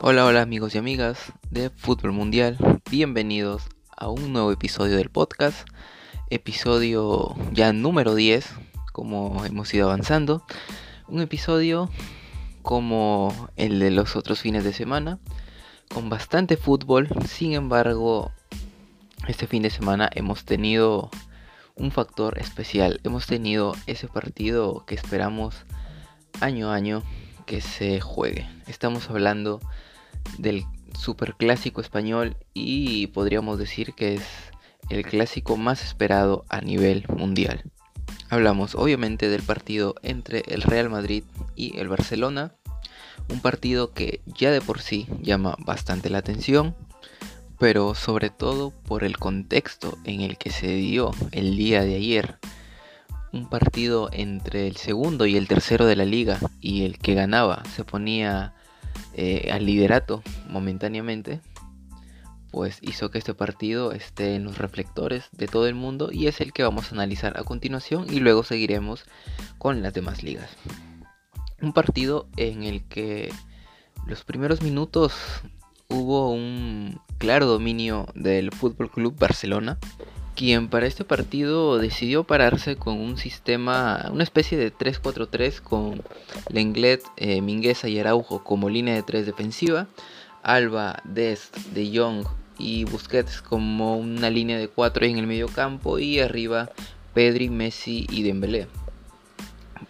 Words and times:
Hola, 0.00 0.24
hola 0.26 0.42
amigos 0.42 0.76
y 0.76 0.78
amigas 0.78 1.32
de 1.50 1.70
Fútbol 1.70 2.12
Mundial, 2.12 2.56
bienvenidos 2.88 3.64
a 3.96 4.08
un 4.08 4.32
nuevo 4.32 4.52
episodio 4.52 4.96
del 4.96 5.10
podcast, 5.10 5.68
episodio 6.30 7.34
ya 7.50 7.72
número 7.72 8.14
10, 8.14 8.48
como 8.92 9.44
hemos 9.44 9.74
ido 9.74 9.86
avanzando, 9.86 10.44
un 11.08 11.20
episodio 11.20 11.90
como 12.62 13.50
el 13.56 13.80
de 13.80 13.90
los 13.90 14.14
otros 14.14 14.40
fines 14.40 14.62
de 14.62 14.72
semana, 14.72 15.18
con 15.92 16.08
bastante 16.08 16.56
fútbol, 16.56 17.08
sin 17.26 17.54
embargo, 17.54 18.30
este 19.26 19.48
fin 19.48 19.62
de 19.62 19.70
semana 19.70 20.08
hemos 20.14 20.44
tenido 20.44 21.10
un 21.74 21.90
factor 21.90 22.38
especial, 22.38 23.00
hemos 23.02 23.26
tenido 23.26 23.74
ese 23.88 24.06
partido 24.06 24.84
que 24.86 24.94
esperamos 24.94 25.56
año 26.40 26.70
a 26.70 26.76
año 26.76 27.02
que 27.48 27.60
se 27.62 27.98
juegue. 28.00 28.46
Estamos 28.66 29.08
hablando 29.08 29.60
del 30.36 30.64
superclásico 30.96 31.80
español 31.80 32.36
y 32.52 33.06
podríamos 33.08 33.58
decir 33.58 33.94
que 33.94 34.14
es 34.14 34.22
el 34.90 35.02
clásico 35.02 35.56
más 35.56 35.82
esperado 35.82 36.44
a 36.50 36.60
nivel 36.60 37.06
mundial. 37.08 37.64
Hablamos 38.28 38.74
obviamente 38.74 39.30
del 39.30 39.42
partido 39.42 39.94
entre 40.02 40.42
el 40.48 40.60
Real 40.60 40.90
Madrid 40.90 41.24
y 41.56 41.78
el 41.78 41.88
Barcelona, 41.88 42.52
un 43.30 43.40
partido 43.40 43.94
que 43.94 44.20
ya 44.26 44.50
de 44.50 44.60
por 44.60 44.80
sí 44.80 45.06
llama 45.22 45.56
bastante 45.58 46.10
la 46.10 46.18
atención, 46.18 46.76
pero 47.58 47.94
sobre 47.94 48.28
todo 48.28 48.70
por 48.70 49.04
el 49.04 49.16
contexto 49.16 49.96
en 50.04 50.20
el 50.20 50.36
que 50.36 50.50
se 50.50 50.66
dio 50.66 51.12
el 51.32 51.56
día 51.56 51.82
de 51.82 51.96
ayer. 51.96 52.38
Un 53.32 53.48
partido 53.48 54.08
entre 54.12 54.66
el 54.66 54.76
segundo 54.76 55.26
y 55.26 55.36
el 55.36 55.48
tercero 55.48 55.86
de 55.86 55.96
la 55.96 56.04
liga 56.04 56.38
y 56.60 56.84
el 56.84 56.98
que 56.98 57.14
ganaba 57.14 57.62
se 57.74 57.84
ponía 57.84 58.54
eh, 59.14 59.50
al 59.52 59.66
liderato 59.66 60.22
momentáneamente, 60.48 61.40
pues 62.50 62.78
hizo 62.80 63.10
que 63.10 63.18
este 63.18 63.34
partido 63.34 63.92
esté 63.92 64.34
en 64.34 64.44
los 64.44 64.58
reflectores 64.58 65.28
de 65.32 65.46
todo 65.46 65.66
el 65.66 65.74
mundo 65.74 66.10
y 66.10 66.26
es 66.26 66.40
el 66.40 66.52
que 66.52 66.62
vamos 66.62 66.90
a 66.90 66.94
analizar 66.94 67.38
a 67.38 67.44
continuación 67.44 68.06
y 68.08 68.20
luego 68.20 68.42
seguiremos 68.44 69.04
con 69.58 69.82
las 69.82 69.92
demás 69.92 70.22
ligas. 70.22 70.50
Un 71.60 71.72
partido 71.72 72.28
en 72.36 72.62
el 72.62 72.84
que 72.84 73.32
los 74.06 74.24
primeros 74.24 74.62
minutos 74.62 75.14
hubo 75.88 76.30
un 76.30 77.00
claro 77.18 77.46
dominio 77.46 78.06
del 78.14 78.52
Fútbol 78.52 78.90
Club 78.90 79.18
Barcelona 79.18 79.78
quien 80.38 80.68
para 80.68 80.86
este 80.86 81.02
partido 81.04 81.78
decidió 81.78 82.22
pararse 82.22 82.76
con 82.76 83.00
un 83.00 83.18
sistema, 83.18 84.08
una 84.12 84.22
especie 84.22 84.56
de 84.56 84.72
3-4-3 84.72 85.60
con 85.60 86.00
Lenglet, 86.48 87.02
eh, 87.16 87.42
y 87.42 87.98
Araujo 87.98 88.44
como 88.44 88.70
línea 88.70 88.94
de 88.94 89.02
3 89.02 89.26
defensiva, 89.26 89.88
Alba, 90.44 91.02
Dest, 91.02 91.56
De 91.74 91.90
Jong 91.92 92.24
y 92.56 92.84
Busquets 92.84 93.42
como 93.42 93.96
una 93.96 94.30
línea 94.30 94.58
de 94.58 94.68
4 94.68 95.06
en 95.06 95.18
el 95.18 95.26
medio 95.26 95.48
campo 95.48 95.98
y 95.98 96.20
arriba 96.20 96.70
Pedri, 97.14 97.50
Messi 97.50 98.06
y 98.08 98.22
Dembélé. 98.22 98.68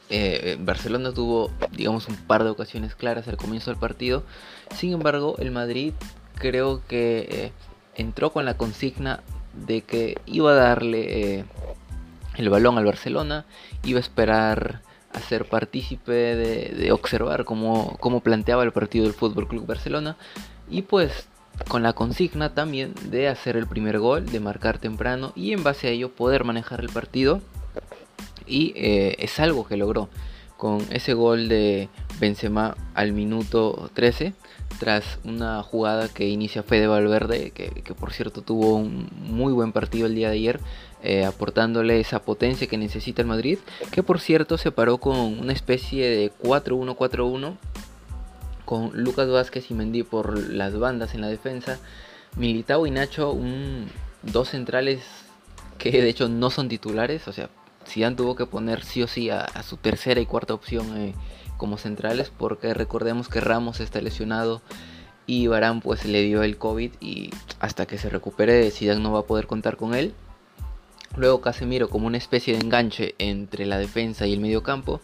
Eh, 0.08 0.56
Barcelona 0.58 1.12
tuvo, 1.12 1.50
digamos, 1.72 2.08
un 2.08 2.16
par 2.16 2.44
de 2.44 2.48
ocasiones 2.48 2.94
claras 2.94 3.28
al 3.28 3.36
comienzo 3.36 3.70
del 3.70 3.78
partido. 3.78 4.24
Sin 4.74 4.94
embargo, 4.94 5.36
el 5.40 5.50
Madrid 5.50 5.92
creo 6.36 6.80
que 6.88 7.28
eh, 7.30 7.52
entró 7.96 8.32
con 8.32 8.46
la 8.46 8.56
consigna 8.56 9.22
de 9.66 9.82
que 9.82 10.18
iba 10.26 10.52
a 10.52 10.54
darle 10.54 11.38
eh, 11.38 11.44
el 12.36 12.50
balón 12.50 12.78
al 12.78 12.84
Barcelona, 12.84 13.44
iba 13.84 13.98
a 13.98 14.02
esperar 14.02 14.82
a 15.12 15.20
ser 15.20 15.48
partícipe 15.48 16.12
de, 16.12 16.92
observar 16.92 17.44
cómo, 17.44 17.96
cómo, 18.00 18.20
planteaba 18.20 18.62
el 18.62 18.72
partido 18.72 19.04
del 19.04 19.14
Fútbol 19.14 19.48
Club 19.48 19.66
Barcelona. 19.66 20.16
Y 20.68 20.82
pues 20.82 21.28
con 21.66 21.82
la 21.82 21.92
consigna 21.92 22.54
también 22.54 22.94
de 23.10 23.28
hacer 23.28 23.56
el 23.56 23.66
primer 23.66 23.98
gol, 23.98 24.26
de 24.26 24.40
marcar 24.40 24.78
temprano 24.78 25.32
y 25.34 25.52
en 25.52 25.64
base 25.64 25.88
a 25.88 25.90
ello 25.90 26.10
poder 26.10 26.44
manejar 26.44 26.80
el 26.80 26.88
partido. 26.88 27.40
Y 28.46 28.72
eh, 28.76 29.16
es 29.18 29.40
algo 29.40 29.66
que 29.66 29.76
logró 29.76 30.08
con 30.56 30.80
ese 30.90 31.14
gol 31.14 31.48
de 31.48 31.88
Benzema 32.20 32.76
al 32.94 33.12
minuto 33.12 33.90
13 33.94 34.32
tras 34.78 35.18
una 35.24 35.62
jugada 35.62 36.08
que 36.08 36.28
inicia 36.28 36.62
Fede 36.62 36.86
Valverde, 36.86 37.50
que, 37.50 37.94
por 37.94 38.12
cierto 38.12 38.42
tuvo 38.42 38.76
un 38.76 39.08
muy 39.22 39.52
buen 39.52 39.72
partido 39.72 40.06
el 40.06 40.14
día 40.14 40.28
de 40.28 40.34
ayer, 40.34 40.60
eh, 41.02 41.24
aportándole 41.24 42.00
esa 42.00 42.22
potencia 42.22 42.66
que 42.66 42.78
necesita 42.78 43.22
el 43.22 43.28
Madrid, 43.28 43.58
que 43.90 44.02
por 44.02 44.20
cierto 44.20 44.58
se 44.58 44.70
paró 44.70 44.98
con 44.98 45.16
una 45.16 45.52
especie 45.52 46.08
de 46.08 46.32
4-1-4-1, 46.42 47.56
con 48.64 48.90
Lucas 48.92 49.28
Vázquez 49.28 49.70
y 49.70 49.74
Mendy 49.74 50.02
por 50.02 50.38
las 50.38 50.78
bandas 50.78 51.14
en 51.14 51.22
la 51.22 51.28
defensa, 51.28 51.78
Militao 52.36 52.86
y 52.86 52.90
Nacho, 52.90 53.36
dos 54.22 54.50
centrales 54.50 55.00
que 55.78 55.90
de 55.90 56.08
hecho 56.08 56.28
no 56.28 56.50
son 56.50 56.68
titulares, 56.68 57.26
o 57.28 57.32
sea, 57.32 57.48
Zidane 57.88 58.16
tuvo 58.16 58.36
que 58.36 58.46
poner 58.46 58.84
sí 58.84 59.02
o 59.02 59.08
sí 59.08 59.30
a, 59.30 59.46
su 59.62 59.76
tercera 59.76 60.20
y 60.20 60.26
cuarta 60.26 60.54
opción. 60.54 60.96
Eh, 60.98 61.14
como 61.58 61.76
centrales 61.76 62.32
porque 62.36 62.72
recordemos 62.72 63.28
que 63.28 63.40
Ramos 63.40 63.80
está 63.80 64.00
lesionado 64.00 64.62
y 65.26 65.46
Barán 65.46 65.82
pues 65.82 66.06
le 66.06 66.22
dio 66.22 66.42
el 66.42 66.56
COVID 66.56 66.92
y 67.00 67.30
hasta 67.60 67.84
que 67.84 67.98
se 67.98 68.08
recupere 68.08 68.70
Zidane 68.70 69.00
no 69.02 69.12
va 69.12 69.20
a 69.20 69.26
poder 69.26 69.46
contar 69.46 69.76
con 69.76 69.94
él. 69.94 70.14
Luego 71.16 71.40
Casemiro 71.40 71.88
como 71.88 72.06
una 72.06 72.16
especie 72.16 72.54
de 72.54 72.60
enganche 72.60 73.14
entre 73.18 73.66
la 73.66 73.78
defensa 73.78 74.26
y 74.26 74.32
el 74.32 74.40
mediocampo. 74.40 75.00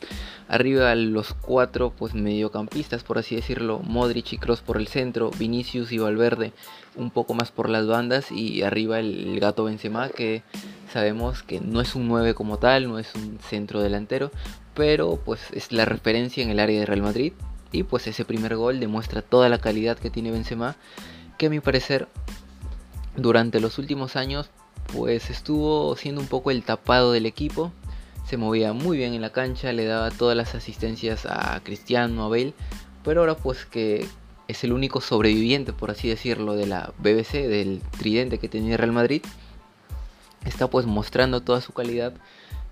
Arriba 0.48 0.94
los 0.94 1.34
cuatro 1.34 1.92
pues 1.96 2.14
mediocampistas 2.14 3.02
por 3.02 3.18
así 3.18 3.36
decirlo, 3.36 3.80
Modric 3.80 4.32
y 4.32 4.38
Cross 4.38 4.62
por 4.62 4.78
el 4.78 4.88
centro, 4.88 5.30
Vinicius 5.38 5.92
y 5.92 5.98
Valverde 5.98 6.52
un 6.96 7.10
poco 7.10 7.34
más 7.34 7.50
por 7.50 7.68
las 7.68 7.86
bandas 7.86 8.30
y 8.30 8.62
arriba 8.62 9.00
el, 9.00 9.38
gato 9.40 9.64
Benzema 9.64 10.08
que 10.08 10.42
sabemos 10.92 11.42
que 11.42 11.60
no 11.60 11.80
es 11.80 11.94
un 11.94 12.08
9 12.08 12.34
como 12.34 12.58
tal, 12.58 12.88
no 12.88 12.98
es 12.98 13.14
un 13.14 13.38
centro 13.40 13.82
delantero, 13.82 14.30
pero 14.74 15.16
pues 15.24 15.40
es 15.52 15.72
la 15.72 15.84
referencia 15.84 16.42
en 16.42 16.50
el 16.50 16.60
área 16.60 16.80
de 16.80 16.86
Real 16.86 17.02
Madrid. 17.02 17.32
Y 17.72 17.82
pues 17.82 18.06
ese 18.06 18.24
primer 18.24 18.56
gol 18.56 18.78
demuestra 18.78 19.22
toda 19.22 19.48
la 19.48 19.58
calidad 19.58 19.98
que 19.98 20.10
tiene 20.10 20.30
Benzema, 20.30 20.76
que 21.38 21.46
a 21.46 21.50
mi 21.50 21.60
parecer 21.60 22.08
durante 23.16 23.60
los 23.60 23.78
últimos 23.78 24.16
años 24.16 24.50
pues 24.92 25.30
estuvo 25.30 25.96
siendo 25.96 26.20
un 26.20 26.28
poco 26.28 26.50
el 26.50 26.62
tapado 26.62 27.12
del 27.12 27.26
equipo, 27.26 27.72
se 28.26 28.36
movía 28.36 28.72
muy 28.72 28.96
bien 28.96 29.14
en 29.14 29.22
la 29.22 29.30
cancha, 29.30 29.72
le 29.72 29.84
daba 29.84 30.10
todas 30.10 30.36
las 30.36 30.54
asistencias 30.54 31.26
a 31.26 31.60
Cristiano, 31.64 32.24
a 32.24 32.28
Bale, 32.28 32.54
pero 33.02 33.20
ahora 33.20 33.34
pues 33.36 33.66
que 33.66 34.06
es 34.46 34.64
el 34.64 34.72
único 34.72 35.00
sobreviviente, 35.00 35.72
por 35.72 35.90
así 35.90 36.08
decirlo, 36.08 36.54
de 36.54 36.66
la 36.66 36.92
BBC, 36.98 37.48
del 37.48 37.82
tridente 37.98 38.38
que 38.38 38.48
tenía 38.48 38.76
Real 38.76 38.92
Madrid, 38.92 39.22
está 40.44 40.68
pues 40.68 40.86
mostrando 40.86 41.40
toda 41.40 41.60
su 41.60 41.72
calidad 41.72 42.12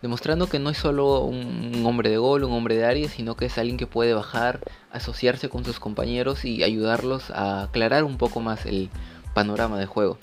demostrando 0.02 0.48
que 0.48 0.58
no 0.58 0.68
es 0.68 0.78
solo 0.78 1.20
un, 1.20 1.84
hombre 1.86 2.10
de 2.10 2.18
gol, 2.18 2.44
un 2.44 2.52
hombre 2.52 2.76
de 2.76 2.84
área, 2.84 3.08
sino 3.08 3.36
que 3.36 3.46
es 3.46 3.56
alguien 3.56 3.76
que 3.76 3.86
puede 3.86 4.12
bajar, 4.12 4.60
asociarse 4.90 5.48
con 5.48 5.64
sus 5.64 5.78
compañeros 5.78 6.44
y 6.44 6.64
ayudarlos 6.64 7.30
a 7.30 7.62
aclarar 7.62 8.04
un 8.04 8.18
poco 8.18 8.40
más 8.40 8.66
el 8.66 8.90
panorama 9.32 9.78
de 9.78 9.86
juego. 9.86 10.18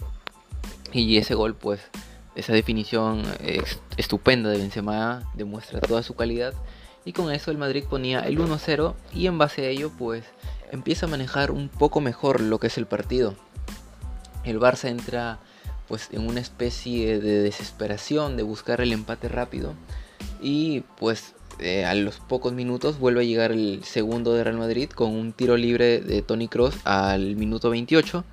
Y 0.92 1.18
ese 1.18 1.34
gol, 1.34 1.56
pues, 1.56 1.80
esa 2.36 2.54
definición 2.54 3.24
estupenda 3.98 4.50
de 4.50 4.58
Benzema 4.58 5.24
demuestra 5.34 5.80
toda 5.80 6.04
su 6.04 6.16
calidad. 6.16 6.54
Y 7.06 7.14
con 7.14 7.32
eso 7.32 7.50
el 7.50 7.58
Madrid 7.58 7.86
ponía 7.90 8.20
el 8.20 8.38
1-0 8.38 8.94
y 9.14 9.28
en 9.28 9.38
base 9.38 9.66
a 9.66 9.70
ello, 9.70 9.92
pues, 9.98 10.26
empieza 10.72 11.06
a 11.06 11.10
manejar 11.10 11.52
un 11.52 11.70
poco 11.70 12.02
mejor 12.02 12.42
lo 12.42 12.60
que 12.60 12.68
es 12.68 12.78
el 12.78 12.86
partido. 12.86 13.36
El 14.44 14.60
Barça 14.60 14.90
entra 14.90 15.40
pues 15.90 16.08
en 16.14 16.26
una 16.26 16.40
especie 16.40 17.20
de 17.20 17.42
desesperación 17.42 18.38
de 18.38 18.44
buscar 18.44 18.80
el 18.80 18.94
empate 18.94 19.28
rápido. 19.28 19.74
Y 20.42 20.82
pues 20.98 21.34
eh, 21.60 21.84
a 21.84 21.96
los 21.96 22.20
pocos 22.20 22.54
minutos 22.54 23.00
vuelve 23.00 23.22
a 23.22 23.26
llegar 23.26 23.52
el 23.52 23.84
segundo 23.84 24.34
de 24.34 24.46
Real 24.46 24.58
Madrid 24.58 24.90
con 24.90 25.12
un 25.14 25.34
tiro 25.34 25.58
libre 25.58 26.00
de 26.00 26.22
Tony 26.22 26.48
Cross 26.48 26.76
al 26.86 27.36
minuto 27.36 27.70
28 27.70 28.24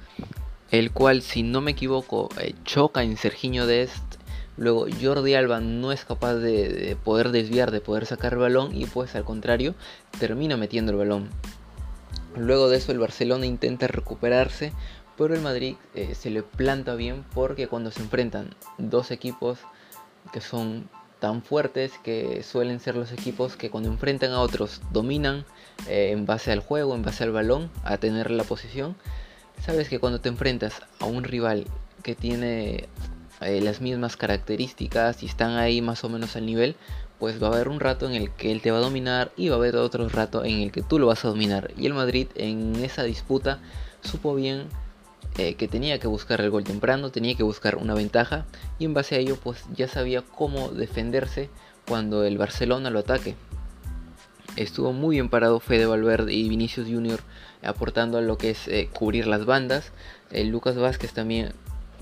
el 0.70 0.90
cual 0.90 1.22
si 1.22 1.42
no 1.42 1.60
me 1.60 1.72
equivoco 1.72 2.28
eh, 2.40 2.54
choca 2.64 3.02
en 3.02 3.16
Serginho 3.16 3.66
Dest. 3.66 4.02
Luego 4.58 4.86
Jordi 5.00 5.34
Alba 5.34 5.60
no 5.60 5.92
es 5.92 6.04
capaz 6.04 6.34
de, 6.34 6.68
de 6.68 6.96
poder 6.96 7.30
desviar 7.30 7.70
de 7.70 7.80
poder 7.80 8.06
sacar 8.06 8.32
el 8.32 8.38
balón 8.38 8.74
y 8.74 8.86
pues 8.86 9.14
al 9.14 9.24
contrario 9.24 9.74
termina 10.18 10.56
metiendo 10.56 10.92
el 10.92 10.98
balón. 10.98 11.28
Luego 12.36 12.68
de 12.68 12.78
eso 12.78 12.92
el 12.92 12.98
Barcelona 12.98 13.46
intenta 13.46 13.86
recuperarse 13.86 14.72
pero 15.16 15.34
el 15.34 15.40
Madrid 15.40 15.76
eh, 15.94 16.14
se 16.14 16.30
le 16.30 16.42
planta 16.42 16.94
bien 16.94 17.24
porque 17.34 17.68
cuando 17.68 17.90
se 17.90 18.02
enfrentan 18.02 18.54
dos 18.78 19.10
equipos 19.10 19.58
que 20.32 20.40
son 20.40 20.88
tan 21.20 21.42
fuertes 21.42 21.92
que 22.02 22.42
suelen 22.42 22.80
ser 22.80 22.96
los 22.96 23.12
equipos 23.12 23.56
que 23.56 23.70
cuando 23.70 23.88
enfrentan 23.88 24.32
a 24.32 24.40
otros 24.40 24.82
dominan 24.92 25.44
eh, 25.88 26.10
en 26.12 26.26
base 26.26 26.52
al 26.52 26.60
juego, 26.60 26.94
en 26.94 27.02
base 27.02 27.24
al 27.24 27.32
balón, 27.32 27.70
a 27.84 27.96
tener 27.96 28.30
la 28.30 28.44
posición. 28.44 28.96
Sabes 29.64 29.88
que 29.88 29.98
cuando 29.98 30.20
te 30.20 30.28
enfrentas 30.28 30.82
a 31.00 31.06
un 31.06 31.24
rival 31.24 31.66
que 32.02 32.14
tiene 32.14 32.88
eh, 33.40 33.60
las 33.62 33.80
mismas 33.80 34.16
características 34.16 35.22
y 35.22 35.26
están 35.26 35.56
ahí 35.56 35.80
más 35.80 36.04
o 36.04 36.10
menos 36.10 36.36
al 36.36 36.44
nivel, 36.44 36.76
pues 37.18 37.42
va 37.42 37.48
a 37.48 37.52
haber 37.54 37.68
un 37.68 37.80
rato 37.80 38.06
en 38.06 38.14
el 38.14 38.30
que 38.30 38.52
él 38.52 38.60
te 38.60 38.70
va 38.70 38.78
a 38.78 38.82
dominar 38.82 39.32
y 39.36 39.48
va 39.48 39.56
a 39.56 39.58
haber 39.58 39.76
otro 39.76 40.06
rato 40.10 40.44
en 40.44 40.60
el 40.60 40.72
que 40.72 40.82
tú 40.82 40.98
lo 40.98 41.06
vas 41.06 41.24
a 41.24 41.28
dominar. 41.28 41.72
Y 41.78 41.86
el 41.86 41.94
Madrid 41.94 42.28
en 42.34 42.76
esa 42.84 43.04
disputa 43.04 43.58
supo 44.02 44.34
bien 44.34 44.68
eh, 45.38 45.54
que 45.54 45.68
tenía 45.68 45.98
que 45.98 46.08
buscar 46.08 46.40
el 46.40 46.50
gol 46.50 46.64
temprano, 46.64 47.10
tenía 47.10 47.34
que 47.34 47.42
buscar 47.42 47.76
una 47.76 47.94
ventaja 47.94 48.46
y 48.78 48.84
en 48.84 48.94
base 48.94 49.16
a 49.16 49.18
ello 49.18 49.36
pues 49.42 49.64
ya 49.74 49.88
sabía 49.88 50.22
cómo 50.22 50.68
defenderse 50.68 51.50
cuando 51.86 52.24
el 52.24 52.38
Barcelona 52.38 52.90
lo 52.90 53.00
ataque. 53.00 53.34
Estuvo 54.56 54.92
muy 54.92 55.16
bien 55.16 55.28
parado 55.28 55.60
Fede 55.60 55.86
Valverde 55.86 56.32
y 56.32 56.48
Vinicius 56.48 56.88
Junior 56.88 57.20
aportando 57.62 58.18
a 58.18 58.22
lo 58.22 58.38
que 58.38 58.50
es 58.50 58.68
eh, 58.68 58.88
cubrir 58.92 59.26
las 59.26 59.44
bandas. 59.44 59.92
El 60.30 60.48
Lucas 60.48 60.76
Vázquez 60.76 61.12
también 61.12 61.52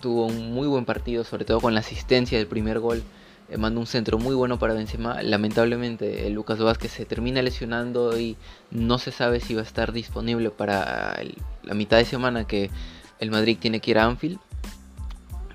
tuvo 0.00 0.26
un 0.26 0.52
muy 0.52 0.68
buen 0.68 0.84
partido, 0.84 1.24
sobre 1.24 1.44
todo 1.44 1.60
con 1.60 1.74
la 1.74 1.80
asistencia 1.80 2.38
del 2.38 2.46
primer 2.46 2.78
gol. 2.78 3.02
Eh, 3.48 3.58
mandó 3.58 3.80
un 3.80 3.86
centro 3.86 4.18
muy 4.18 4.34
bueno 4.34 4.58
para 4.58 4.74
Benzema. 4.74 5.22
Lamentablemente 5.22 6.28
Lucas 6.30 6.58
Vázquez 6.58 6.92
se 6.92 7.04
termina 7.04 7.42
lesionando 7.42 8.18
y 8.18 8.36
no 8.70 8.98
se 8.98 9.10
sabe 9.10 9.40
si 9.40 9.54
va 9.54 9.62
a 9.62 9.64
estar 9.64 9.92
disponible 9.92 10.50
para 10.50 11.18
la 11.62 11.74
mitad 11.74 11.98
de 11.98 12.04
semana 12.04 12.46
que 12.46 12.70
el 13.19 13.31
Madrid 13.31 13.58
tiene 13.61 13.81
que 13.81 13.93
ir 13.93 13.99
a 13.99 14.05
Anfield. 14.05 14.38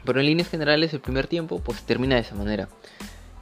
Pero 0.06 0.20
en 0.20 0.26
líneas 0.26 0.50
generales 0.50 0.94
el 0.94 1.02
primer 1.02 1.28
tiempo 1.28 1.60
pues 1.60 1.82
termina 1.84 2.16
de 2.16 2.22
esa 2.22 2.36
manera. 2.36 2.70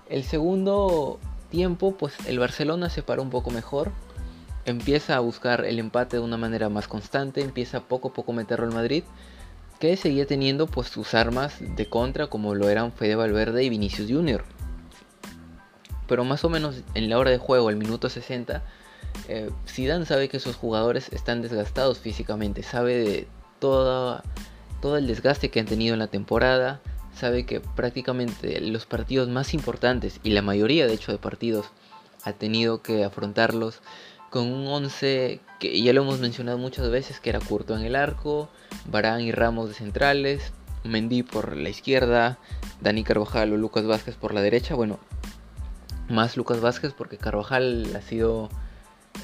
El 0.09 0.23
segundo 0.23 1.19
tiempo 1.49 1.95
pues 1.95 2.13
el 2.27 2.39
Barcelona 2.39 2.89
se 2.89 3.03
para 3.03 3.21
un 3.21 3.29
poco 3.29 3.51
mejor. 3.51 3.91
Empieza 4.65 5.15
a 5.15 5.19
buscar 5.19 5.65
el 5.65 5.79
empate 5.79 6.17
de 6.17 6.23
una 6.23 6.37
manera 6.37 6.69
más 6.69 6.87
constante. 6.87 7.41
Empieza 7.41 7.81
poco 7.81 8.09
a 8.09 8.13
poco 8.13 8.33
meterlo 8.33 8.65
al 8.65 8.73
Madrid. 8.73 9.03
Que 9.79 9.95
seguía 9.95 10.25
teniendo 10.25 10.67
pues 10.67 10.87
sus 10.87 11.13
armas 11.13 11.55
de 11.59 11.87
contra 11.87 12.27
como 12.27 12.55
lo 12.55 12.67
eran 12.67 12.91
Fede 12.91 13.15
Valverde 13.15 13.63
y 13.63 13.69
Vinicius 13.69 14.09
Junior. 14.09 14.43
Pero 16.07 16.23
más 16.23 16.43
o 16.43 16.49
menos 16.49 16.81
en 16.95 17.09
la 17.09 17.17
hora 17.19 17.31
de 17.31 17.37
juego, 17.37 17.69
el 17.69 17.75
minuto 17.75 18.09
60, 18.09 18.63
eh, 19.27 19.49
Zidane 19.67 20.05
sabe 20.05 20.29
que 20.29 20.39
sus 20.39 20.55
jugadores 20.55 21.09
están 21.11 21.41
desgastados 21.41 21.99
físicamente, 21.99 22.63
sabe 22.63 22.97
de 22.97 23.27
todo 23.59 24.21
el 24.97 25.07
desgaste 25.07 25.49
que 25.49 25.59
han 25.59 25.65
tenido 25.65 25.93
en 25.93 25.99
la 25.99 26.07
temporada. 26.07 26.81
Sabe 27.15 27.45
que 27.45 27.59
prácticamente 27.59 28.61
los 28.61 28.85
partidos 28.85 29.27
más 29.27 29.53
importantes 29.53 30.19
y 30.23 30.31
la 30.31 30.41
mayoría 30.41 30.85
de 30.85 30.93
hecho 30.93 31.11
de 31.11 31.17
partidos 31.17 31.67
ha 32.23 32.33
tenido 32.33 32.81
que 32.81 33.03
afrontarlos 33.03 33.81
con 34.29 34.51
un 34.51 34.67
11 34.67 35.39
que 35.59 35.81
ya 35.81 35.93
lo 35.93 36.03
hemos 36.03 36.19
mencionado 36.19 36.57
muchas 36.57 36.89
veces 36.89 37.19
que 37.19 37.29
era 37.29 37.39
curto 37.39 37.75
en 37.75 37.83
el 37.83 37.95
arco, 37.95 38.49
Barán 38.85 39.21
y 39.21 39.31
Ramos 39.31 39.69
de 39.69 39.75
centrales, 39.75 40.51
Mendy 40.83 41.23
por 41.23 41.55
la 41.55 41.69
izquierda, 41.69 42.37
Dani 42.81 43.03
Carvajal 43.03 43.53
o 43.53 43.57
Lucas 43.57 43.85
Vázquez 43.85 44.15
por 44.15 44.33
la 44.33 44.41
derecha. 44.41 44.75
Bueno, 44.75 44.99
más 46.09 46.37
Lucas 46.37 46.61
Vázquez 46.61 46.93
porque 46.93 47.17
Carvajal 47.17 47.95
ha 47.95 48.01
sido 48.01 48.49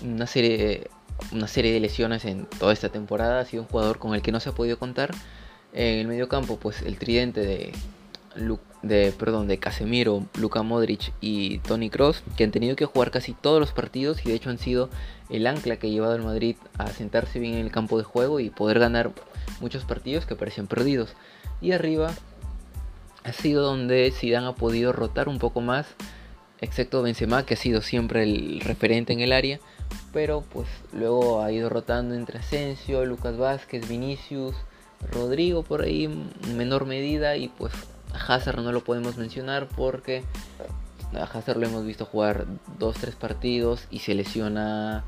una 0.04 0.26
serie 0.26 0.90
una 1.32 1.48
serie 1.48 1.72
de 1.74 1.80
lesiones 1.80 2.26
en 2.26 2.46
toda 2.46 2.74
esta 2.74 2.90
temporada. 2.90 3.40
Ha 3.40 3.46
sido 3.46 3.64
un 3.64 3.70
jugador 3.70 4.00
con 4.00 4.14
el 4.14 4.22
que 4.22 4.32
no 4.32 4.40
se 4.40 4.50
ha 4.50 4.54
podido 4.54 4.78
contar. 4.78 5.12
En 5.74 6.00
el 6.00 6.08
medio 6.08 6.28
campo, 6.28 6.58
pues 6.58 6.82
el 6.82 6.98
tridente 6.98 7.42
de, 7.42 7.74
de, 8.82 9.12
perdón, 9.12 9.48
de 9.48 9.58
Casemiro, 9.58 10.26
Luka 10.38 10.62
Modric 10.62 11.14
y 11.22 11.60
Tony 11.60 11.90
Cross, 11.90 12.24
que 12.38 12.44
han 12.44 12.52
tenido 12.52 12.76
que 12.76 12.86
jugar 12.86 13.12
casi 13.12 13.34
todos 13.34 13.60
los 13.60 13.72
partidos 13.72 14.26
y 14.26 14.30
de 14.30 14.36
hecho 14.36 14.50
han 14.50 14.60
sido 14.60 14.90
el 15.30 15.48
ancla 15.48 15.78
que 15.78 15.88
ha 15.88 15.90
llevado 15.90 16.14
al 16.14 16.22
Madrid 16.22 16.56
a 16.78 16.88
sentarse 16.88 17.40
bien 17.40 17.56
en 17.56 17.66
el 17.66 17.72
campo 17.72 17.98
de 17.98 18.04
juego 18.04 18.40
y 18.40 18.50
poder 18.50 18.80
ganar 18.80 19.12
muchos 19.62 19.86
partidos 19.86 20.26
que 20.26 20.36
parecían 20.36 20.68
perdidos. 20.68 21.14
Y 21.62 21.72
arriba 21.72 22.12
ha 23.24 23.32
sido 23.32 23.64
donde 23.64 24.12
Zidane 24.12 24.48
ha 24.48 24.54
podido 24.54 24.92
rotar 24.92 25.30
un 25.30 25.40
poco 25.40 25.62
más, 25.62 25.88
excepto 26.64 27.02
Benzema, 27.02 27.46
que 27.46 27.54
ha 27.54 27.58
sido 27.58 27.82
siempre 27.82 28.24
el 28.24 28.62
referente 28.62 29.14
en 29.14 29.20
el 29.20 29.32
área 29.32 29.60
pero 30.14 30.42
pues 30.42 30.68
luego 30.94 31.42
ha 31.42 31.52
ido 31.52 31.70
rotando 31.70 32.16
entre 32.16 32.40
Asensio, 32.40 33.06
Lucas 33.06 33.38
Vázquez, 33.38 33.88
Vinicius, 33.88 34.56
Rodrigo 35.12 35.64
por 35.64 35.82
ahí 35.82 36.06
en 36.06 36.58
menor 36.58 36.86
medida 36.86 37.36
y 37.36 37.50
pues 37.50 37.74
a 38.14 38.34
Hazard 38.34 38.62
no 38.62 38.72
lo 38.72 38.84
podemos 38.84 39.18
mencionar 39.18 39.68
porque 39.76 40.24
a 41.14 41.24
Hazard 41.24 41.58
lo 41.58 41.68
hemos 41.68 41.86
visto 41.86 42.06
jugar 42.06 42.46
2-3 42.80 43.16
partidos 43.16 43.88
y 43.90 44.00
se 44.00 44.14
lesiona 44.14 45.04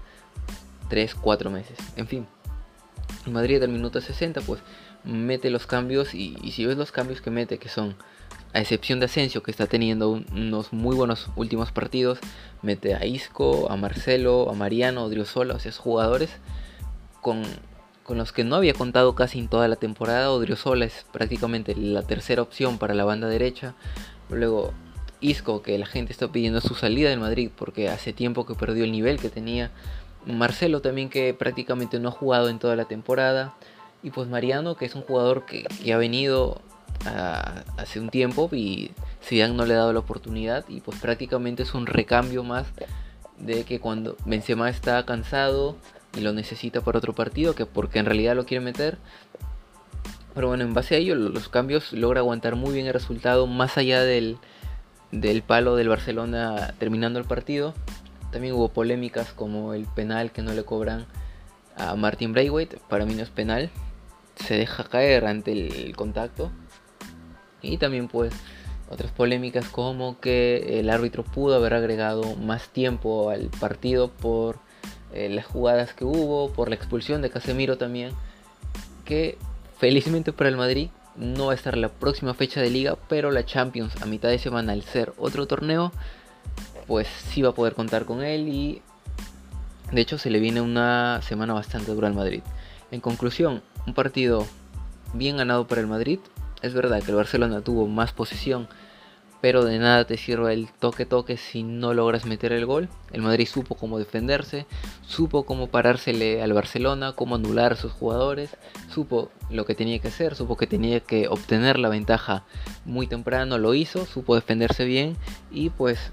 3-4 0.90 1.50
meses. 1.52 1.78
En 1.96 2.08
fin, 2.08 2.28
Madrid 3.28 3.62
al 3.62 3.70
minuto 3.70 4.02
60 4.02 4.42
pues 4.42 4.62
mete 5.04 5.52
los 5.52 5.68
cambios 5.68 6.16
y, 6.16 6.36
y 6.42 6.52
si 6.52 6.66
ves 6.66 6.78
los 6.78 6.92
cambios 6.92 7.22
que 7.22 7.30
mete 7.30 7.60
que 7.60 7.70
son 7.70 7.96
a 8.56 8.62
excepción 8.62 9.02
de 9.02 9.08
Asensio, 9.08 9.44
que 9.44 9.52
está 9.52 9.68
teniendo 9.68 10.12
unos 10.12 10.72
muy 10.72 10.96
buenos 10.96 11.28
últimos 11.36 11.74
partidos, 11.74 12.20
mete 12.62 12.96
a 12.96 13.06
Isco, 13.06 13.70
a 13.70 13.76
Marcelo, 13.76 14.50
a 14.50 14.54
Mariano, 14.54 15.02
a 15.02 15.04
Odriozola, 15.04 15.56
o 15.56 15.60
sea, 15.60 15.74
jugadores 15.74 16.30
con, 17.20 17.44
los 18.08 18.32
que 18.32 18.46
no 18.46 18.56
había 18.56 18.74
contado 18.74 19.14
casi 19.14 19.40
en 19.40 19.50
toda 19.50 19.68
la 19.68 19.76
temporada. 19.76 20.32
Odriozola 20.32 20.86
es 20.86 21.06
prácticamente 21.12 21.76
la 21.76 22.04
tercera 22.04 22.42
opción 22.42 22.78
para 22.78 22.94
la 22.94 23.04
banda 23.04 23.28
derecha. 23.28 23.76
Luego 24.30 24.74
Isco, 25.20 25.62
que 25.62 25.78
la 25.78 25.86
gente 25.86 26.14
está 26.14 26.32
pidiendo 26.32 26.62
su 26.62 26.76
salida 26.76 27.10
del 27.10 27.20
Madrid 27.20 27.50
porque 27.54 27.90
hace 27.90 28.14
tiempo 28.14 28.46
que 28.46 28.56
perdió 28.56 28.86
el 28.86 28.92
nivel 28.94 29.20
que 29.20 29.30
tenía. 29.30 29.72
Marcelo 30.26 30.80
también 30.80 31.10
que 31.10 31.34
prácticamente 31.34 32.00
no 32.00 32.08
ha 32.08 32.14
jugado 32.14 32.48
en 32.48 32.60
toda 32.60 32.78
la 32.78 32.86
temporada. 32.86 33.54
Y 34.02 34.12
pues 34.12 34.30
Mariano, 34.30 34.78
que 34.78 34.86
es 34.86 34.96
un 34.96 35.02
jugador 35.02 35.46
que 35.46 35.66
ha 35.92 35.98
venido 35.98 36.62
hace 37.78 38.00
un 38.00 38.10
tiempo 38.10 38.50
y 38.52 38.92
Zidane 39.24 39.54
no 39.54 39.66
le 39.66 39.74
ha 39.74 39.78
dado 39.78 39.94
la 39.94 40.00
oportunidad 40.00 40.66
y 40.68 40.82
pues 40.82 41.00
prácticamente 41.00 41.64
es 41.64 41.74
un 41.74 41.86
recambio 41.86 42.44
más 42.44 42.68
de 43.38 43.64
que 43.64 43.80
cuando 43.80 44.16
Benzema 44.26 44.70
está 44.70 45.06
cansado 45.06 45.76
y 46.16 46.22
lo 46.22 46.34
necesita 46.34 46.82
para 46.82 47.00
otro 47.00 47.14
partido 47.14 47.54
que 47.56 47.66
porque 47.66 48.00
en 48.00 48.06
realidad 48.06 48.36
lo 48.36 48.46
quiere 48.46 48.64
meter. 48.64 48.98
Pero 50.34 50.48
bueno 50.48 50.64
en 50.64 50.74
base 50.74 50.96
a 50.96 50.98
ello 50.98 51.16
los 51.16 51.50
cambios 51.50 51.94
logra 51.94 52.20
aguantar 52.20 52.56
muy 52.56 52.74
bien 52.74 52.88
el 52.88 52.94
resultado 52.94 53.48
más 53.48 53.78
allá 53.78 54.02
del, 54.02 54.38
del 55.12 55.42
palo 55.42 55.76
del 55.76 55.90
Barcelona 55.90 56.74
terminando 56.80 57.20
el 57.20 57.26
partido. 57.26 57.74
También 58.32 58.56
hubo 58.56 58.70
polémicas 58.70 59.32
como 59.32 59.74
el 59.74 59.86
penal 59.86 60.32
que 60.32 60.42
no 60.42 60.54
le 60.54 60.64
cobran 60.64 61.06
a 61.78 61.96
Martin 61.96 62.34
Braithwaite. 62.34 62.80
Para 62.90 63.06
mí 63.06 63.14
no 63.14 63.24
es 63.24 63.30
penal. 63.30 63.70
Se 64.36 64.56
deja 64.56 64.84
caer 64.84 65.26
ante 65.26 65.54
el 65.54 65.96
contacto 65.96 66.52
y 67.66 67.78
también 67.78 68.08
pues 68.08 68.34
otras 68.90 69.12
polémicas 69.12 69.68
como 69.68 70.20
que 70.20 70.80
el 70.80 70.90
árbitro 70.90 71.24
pudo 71.24 71.56
haber 71.56 71.74
agregado 71.74 72.36
más 72.36 72.70
tiempo 72.70 73.30
al 73.30 73.50
partido 73.60 74.10
por 74.10 74.58
eh, 75.14 75.30
las 75.30 75.46
jugadas 75.46 75.94
que 75.94 76.06
hubo, 76.06 76.52
por 76.52 76.70
la 76.70 76.76
expulsión 76.76 77.22
de 77.22 77.30
Casemiro 77.30 77.78
también, 77.78 78.12
que 79.06 79.38
felizmente 79.78 80.34
para 80.34 80.50
el 80.50 80.58
Madrid 80.58 80.90
no 81.16 81.48
va 81.48 81.54
a 81.54 81.56
estar 81.56 81.78
la 81.78 81.90
próxima 81.90 82.34
fecha 82.34 82.62
de 82.62 82.70
liga, 82.70 82.98
pero 83.08 83.32
la 83.32 83.46
Champions 83.46 83.96
a 84.02 84.06
mitad 84.06 84.30
de 84.30 84.40
semana 84.40 84.74
al 84.74 84.84
ser 84.84 85.14
otro 85.18 85.48
torneo, 85.48 85.92
pues 86.88 87.08
sí 87.08 87.42
va 87.42 87.50
a 87.50 87.56
poder 87.56 87.74
contar 87.74 88.06
con 88.06 88.24
él 88.24 88.48
y 88.50 88.82
de 89.92 90.02
hecho 90.02 90.18
se 90.18 90.30
le 90.30 90.40
viene 90.40 90.62
una 90.62 91.22
semana 91.22 91.54
bastante 91.54 91.94
dura 91.94 92.08
al 92.08 92.14
Madrid. 92.14 92.42
En 92.92 93.02
conclusión, 93.02 93.64
un 93.88 93.94
partido 93.94 94.46
bien 95.14 95.38
ganado 95.38 95.68
para 95.68 95.82
el 95.82 95.88
Madrid, 95.88 96.20
es 96.62 96.74
verdad 96.74 97.02
que 97.04 97.12
el 97.12 97.18
Barcelona 97.18 97.62
tuvo 97.62 97.88
más 97.88 98.12
posesión, 98.12 98.68
pero 99.42 99.64
de 99.64 99.78
nada 99.78 100.06
te 100.06 100.18
sirve 100.18 100.54
el 100.54 100.70
toque-toque 100.72 101.38
si 101.38 101.62
no 101.62 101.94
logras 101.94 102.26
meter 102.26 102.52
el 102.52 102.66
gol. 102.66 102.90
El 103.12 103.22
Madrid 103.22 103.48
supo 103.48 103.76
cómo 103.76 104.00
defenderse, 104.00 104.66
supo 105.06 105.46
cómo 105.46 105.68
parársele 105.68 106.42
al 106.42 106.54
Barcelona, 106.54 107.14
cómo 107.14 107.36
anular 107.36 107.74
a 107.74 107.76
sus 107.76 107.92
jugadores, 107.92 108.58
supo 108.90 109.30
lo 109.52 109.66
que 109.66 109.76
tenía 109.76 110.00
que 110.00 110.08
hacer, 110.08 110.36
supo 110.36 110.58
que 110.58 110.66
tenía 110.66 111.00
que 111.00 111.28
obtener 111.28 111.78
la 111.78 111.90
ventaja 111.90 112.44
muy 112.86 113.06
temprano, 113.06 113.60
lo 113.60 113.76
hizo, 113.76 114.06
supo 114.06 114.34
defenderse 114.34 114.86
bien 114.86 115.16
y 115.52 115.70
pues 115.70 116.12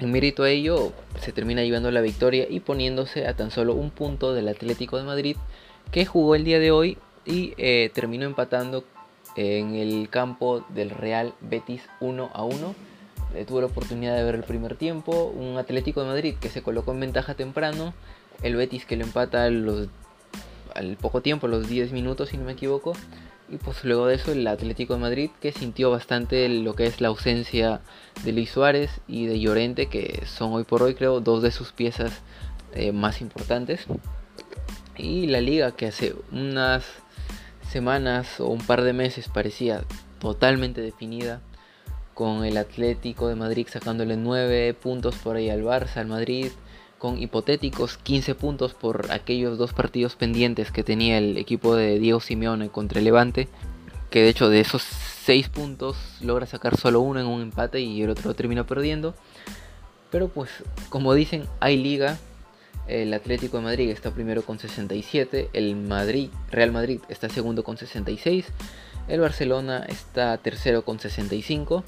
en 0.00 0.10
mérito 0.10 0.42
a 0.42 0.50
ello 0.50 0.92
se 1.20 1.32
termina 1.32 1.62
llevando 1.62 1.90
la 1.92 2.00
victoria 2.00 2.46
y 2.50 2.60
poniéndose 2.60 3.28
a 3.28 3.36
tan 3.36 3.52
solo 3.52 3.74
un 3.74 3.90
punto 3.90 4.34
del 4.34 4.48
Atlético 4.48 4.96
de 4.96 5.04
Madrid 5.04 5.36
que 5.92 6.04
jugó 6.04 6.34
el 6.34 6.42
día 6.42 6.58
de 6.58 6.72
hoy 6.72 6.98
y 7.24 7.54
eh, 7.58 7.90
terminó 7.94 8.26
empatando 8.26 8.84
en 9.36 9.74
el 9.74 10.08
campo 10.10 10.64
del 10.68 10.90
Real 10.90 11.34
Betis 11.40 11.82
1 12.00 12.30
a 12.32 12.44
1. 12.44 12.74
Eh, 13.34 13.44
tuve 13.44 13.62
la 13.62 13.66
oportunidad 13.66 14.16
de 14.16 14.24
ver 14.24 14.34
el 14.36 14.44
primer 14.44 14.76
tiempo, 14.76 15.24
un 15.24 15.58
Atlético 15.58 16.02
de 16.02 16.06
Madrid 16.08 16.34
que 16.40 16.48
se 16.48 16.62
colocó 16.62 16.92
en 16.92 17.00
ventaja 17.00 17.34
temprano, 17.34 17.92
el 18.42 18.54
Betis 18.54 18.84
que 18.86 18.96
lo 18.96 19.04
empata 19.04 19.50
los, 19.50 19.88
al 20.74 20.96
poco 20.96 21.20
tiempo, 21.20 21.48
los 21.48 21.68
10 21.68 21.92
minutos 21.92 22.28
si 22.28 22.36
no 22.36 22.44
me 22.44 22.52
equivoco, 22.52 22.92
y 23.48 23.56
pues 23.56 23.84
luego 23.84 24.06
de 24.06 24.14
eso 24.14 24.32
el 24.32 24.46
Atlético 24.46 24.94
de 24.94 25.00
Madrid 25.00 25.30
que 25.40 25.52
sintió 25.52 25.90
bastante 25.90 26.48
lo 26.48 26.74
que 26.74 26.86
es 26.86 27.00
la 27.00 27.08
ausencia 27.08 27.80
de 28.24 28.32
Luis 28.32 28.50
Suárez 28.50 29.00
y 29.06 29.26
de 29.26 29.40
Llorente, 29.40 29.86
que 29.86 30.22
son 30.26 30.52
hoy 30.52 30.64
por 30.64 30.82
hoy 30.82 30.94
creo 30.94 31.20
dos 31.20 31.42
de 31.42 31.50
sus 31.50 31.72
piezas 31.72 32.22
eh, 32.74 32.92
más 32.92 33.20
importantes. 33.20 33.86
Y 34.96 35.26
la 35.26 35.40
liga 35.40 35.72
que 35.72 35.86
hace 35.86 36.14
unas 36.30 36.84
semanas 37.70 38.40
o 38.40 38.46
un 38.46 38.60
par 38.60 38.82
de 38.82 38.92
meses 38.92 39.28
parecía 39.28 39.84
totalmente 40.18 40.80
definida, 40.80 41.40
con 42.14 42.44
el 42.44 42.56
Atlético 42.56 43.28
de 43.28 43.34
Madrid 43.34 43.66
sacándole 43.70 44.16
9 44.16 44.74
puntos 44.74 45.16
por 45.16 45.36
ahí 45.36 45.50
al 45.50 45.64
Barça, 45.64 45.96
al 45.96 46.06
Madrid, 46.06 46.52
con 46.98 47.20
hipotéticos 47.20 47.98
15 47.98 48.34
puntos 48.34 48.72
por 48.72 49.10
aquellos 49.12 49.58
dos 49.58 49.72
partidos 49.74 50.16
pendientes 50.16 50.70
que 50.70 50.84
tenía 50.84 51.18
el 51.18 51.36
equipo 51.36 51.74
de 51.76 51.98
Diego 51.98 52.20
Simeone 52.20 52.70
contra 52.70 53.00
el 53.00 53.04
Levante, 53.04 53.48
que 54.10 54.22
de 54.22 54.28
hecho 54.28 54.48
de 54.48 54.60
esos 54.60 54.82
6 54.82 55.48
puntos 55.48 55.96
logra 56.20 56.46
sacar 56.46 56.76
solo 56.76 57.00
uno 57.00 57.20
en 57.20 57.26
un 57.26 57.42
empate 57.42 57.80
y 57.80 58.00
el 58.02 58.10
otro 58.10 58.32
termina 58.34 58.64
perdiendo. 58.64 59.14
Pero 60.10 60.28
pues 60.28 60.50
como 60.88 61.12
dicen, 61.14 61.44
hay 61.60 61.76
liga. 61.76 62.16
El 62.86 63.14
Atlético 63.14 63.56
de 63.56 63.62
Madrid 63.64 63.90
está 63.90 64.10
primero 64.10 64.42
con 64.42 64.58
67, 64.58 65.50
el 65.52 65.76
Madrid, 65.76 66.30
Real 66.50 66.72
Madrid 66.72 67.00
está 67.08 67.28
segundo 67.28 67.64
con 67.64 67.78
66, 67.78 68.46
el 69.08 69.20
Barcelona 69.20 69.84
está 69.88 70.36
tercero 70.38 70.84
con 70.84 70.98
65 70.98 71.82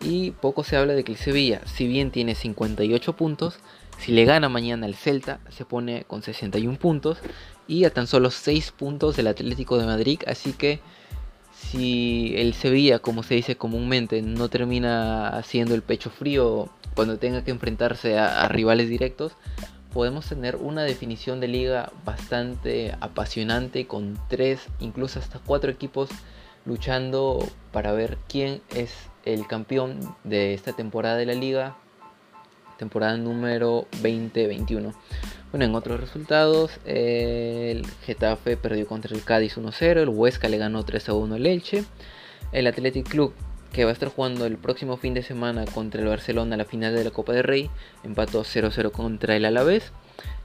y 0.00 0.32
poco 0.32 0.64
se 0.64 0.76
habla 0.76 0.94
de 0.94 1.04
que 1.04 1.12
el 1.12 1.18
Sevilla, 1.18 1.60
si 1.66 1.86
bien 1.86 2.10
tiene 2.10 2.34
58 2.34 3.14
puntos, 3.14 3.58
si 3.98 4.12
le 4.12 4.24
gana 4.24 4.48
mañana 4.48 4.86
el 4.86 4.94
Celta, 4.94 5.40
se 5.50 5.64
pone 5.64 6.04
con 6.04 6.22
61 6.22 6.78
puntos 6.78 7.18
y 7.66 7.84
a 7.84 7.90
tan 7.90 8.06
solo 8.06 8.30
6 8.30 8.72
puntos 8.72 9.16
del 9.16 9.28
Atlético 9.28 9.78
de 9.78 9.86
Madrid. 9.86 10.20
Así 10.26 10.52
que 10.52 10.80
si 11.54 12.34
el 12.36 12.54
Sevilla, 12.54 12.98
como 12.98 13.22
se 13.22 13.34
dice 13.34 13.56
comúnmente, 13.56 14.20
no 14.22 14.48
termina 14.48 15.28
haciendo 15.28 15.74
el 15.74 15.82
pecho 15.82 16.10
frío 16.10 16.68
cuando 16.94 17.18
tenga 17.18 17.44
que 17.44 17.50
enfrentarse 17.50 18.18
a, 18.18 18.46
rivales 18.48 18.88
directos, 18.88 19.32
podemos 19.94 20.26
tener 20.26 20.56
una 20.56 20.82
definición 20.82 21.40
de 21.40 21.48
liga 21.48 21.92
bastante 22.04 22.94
apasionante 23.00 23.86
con 23.86 24.18
3, 24.28 24.60
incluso 24.80 25.20
hasta 25.20 25.38
4 25.38 25.70
equipos 25.70 26.10
luchando 26.66 27.38
para 27.72 27.92
ver 27.92 28.18
quién 28.28 28.60
es 28.74 28.92
el 29.24 29.46
campeón 29.46 30.16
de 30.24 30.52
esta 30.52 30.72
temporada 30.72 31.16
de 31.16 31.26
la 31.26 31.34
liga 31.34 31.76
temporada 32.76 33.16
número 33.16 33.86
2021. 34.02 34.92
Bueno, 35.52 35.64
en 35.64 35.74
otros 35.76 36.00
resultados, 36.00 36.72
el 36.84 37.86
Getafe 38.04 38.56
perdió 38.56 38.88
contra 38.88 39.14
el 39.14 39.22
Cádiz 39.22 39.56
1-0, 39.56 40.02
el 40.02 40.08
Huesca 40.08 40.48
le 40.48 40.58
ganó 40.58 40.84
3-1 40.84 41.34
al 41.36 41.46
Elche, 41.46 41.84
el 42.50 42.66
Athletic 42.66 43.08
Club 43.08 43.32
que 43.74 43.84
va 43.84 43.90
a 43.90 43.92
estar 43.92 44.08
jugando 44.08 44.46
el 44.46 44.56
próximo 44.56 44.96
fin 44.96 45.14
de 45.14 45.22
semana 45.22 45.64
contra 45.64 46.00
el 46.00 46.06
Barcelona 46.06 46.56
la 46.56 46.64
final 46.64 46.94
de 46.94 47.02
la 47.02 47.10
Copa 47.10 47.32
del 47.32 47.42
Rey, 47.42 47.70
empató 48.04 48.44
0-0 48.44 48.92
contra 48.92 49.34
el 49.34 49.44
Alavés, 49.44 49.92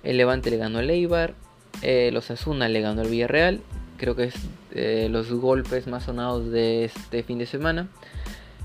el 0.04 0.18
Levante 0.18 0.50
le 0.50 0.58
ganó 0.58 0.80
al 0.80 0.90
Eibar, 0.90 1.36
el 1.84 2.18
Osasuna 2.18 2.68
le 2.70 2.82
ganó 2.82 3.02
al 3.02 3.10
Villarreal, 3.10 3.62
creo 3.98 4.16
que 4.16 4.26
es 4.26 4.36
eh, 4.72 5.08
los 5.12 5.32
golpes 5.32 5.86
más 5.86 6.04
sonados 6.04 6.52
de 6.52 6.86
este 6.86 7.22
fin 7.22 7.38
de 7.38 7.46
semana. 7.46 7.88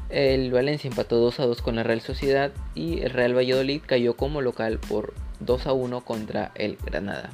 El 0.09 0.51
Valencia 0.51 0.89
empató 0.89 1.17
2 1.17 1.41
a 1.41 1.47
2 1.47 1.61
con 1.61 1.77
la 1.77 1.83
Real 1.83 2.01
Sociedad 2.01 2.53
y 2.75 3.01
el 3.01 3.11
Real 3.11 3.37
Valladolid 3.37 3.83
cayó 3.85 4.17
como 4.17 4.41
local 4.41 4.79
por 4.79 5.13
2 5.41 5.67
a 5.67 5.73
1 5.73 6.05
contra 6.05 6.53
el 6.55 6.77
Granada. 6.77 7.31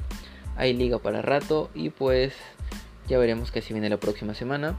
Hay 0.57 0.73
liga 0.73 0.99
para 0.99 1.21
rato 1.21 1.69
y 1.75 1.91
pues 1.91 2.33
ya 3.07 3.17
veremos 3.17 3.51
qué 3.51 3.61
si 3.61 3.73
viene 3.73 3.89
la 3.89 3.97
próxima 3.97 4.33
semana. 4.33 4.77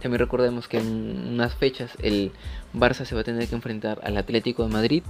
También 0.00 0.20
recordemos 0.20 0.68
que 0.68 0.78
en 0.78 1.28
unas 1.34 1.54
fechas 1.54 1.92
el 2.02 2.32
Barça 2.74 3.04
se 3.04 3.14
va 3.14 3.22
a 3.22 3.24
tener 3.24 3.48
que 3.48 3.54
enfrentar 3.54 4.00
al 4.02 4.16
Atlético 4.16 4.64
de 4.64 4.72
Madrid, 4.72 5.02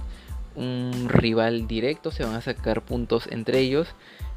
un 0.55 1.07
rival 1.09 1.67
directo, 1.67 2.11
se 2.11 2.23
van 2.23 2.35
a 2.35 2.41
sacar 2.41 2.81
puntos 2.81 3.27
entre 3.31 3.59
ellos. 3.59 3.87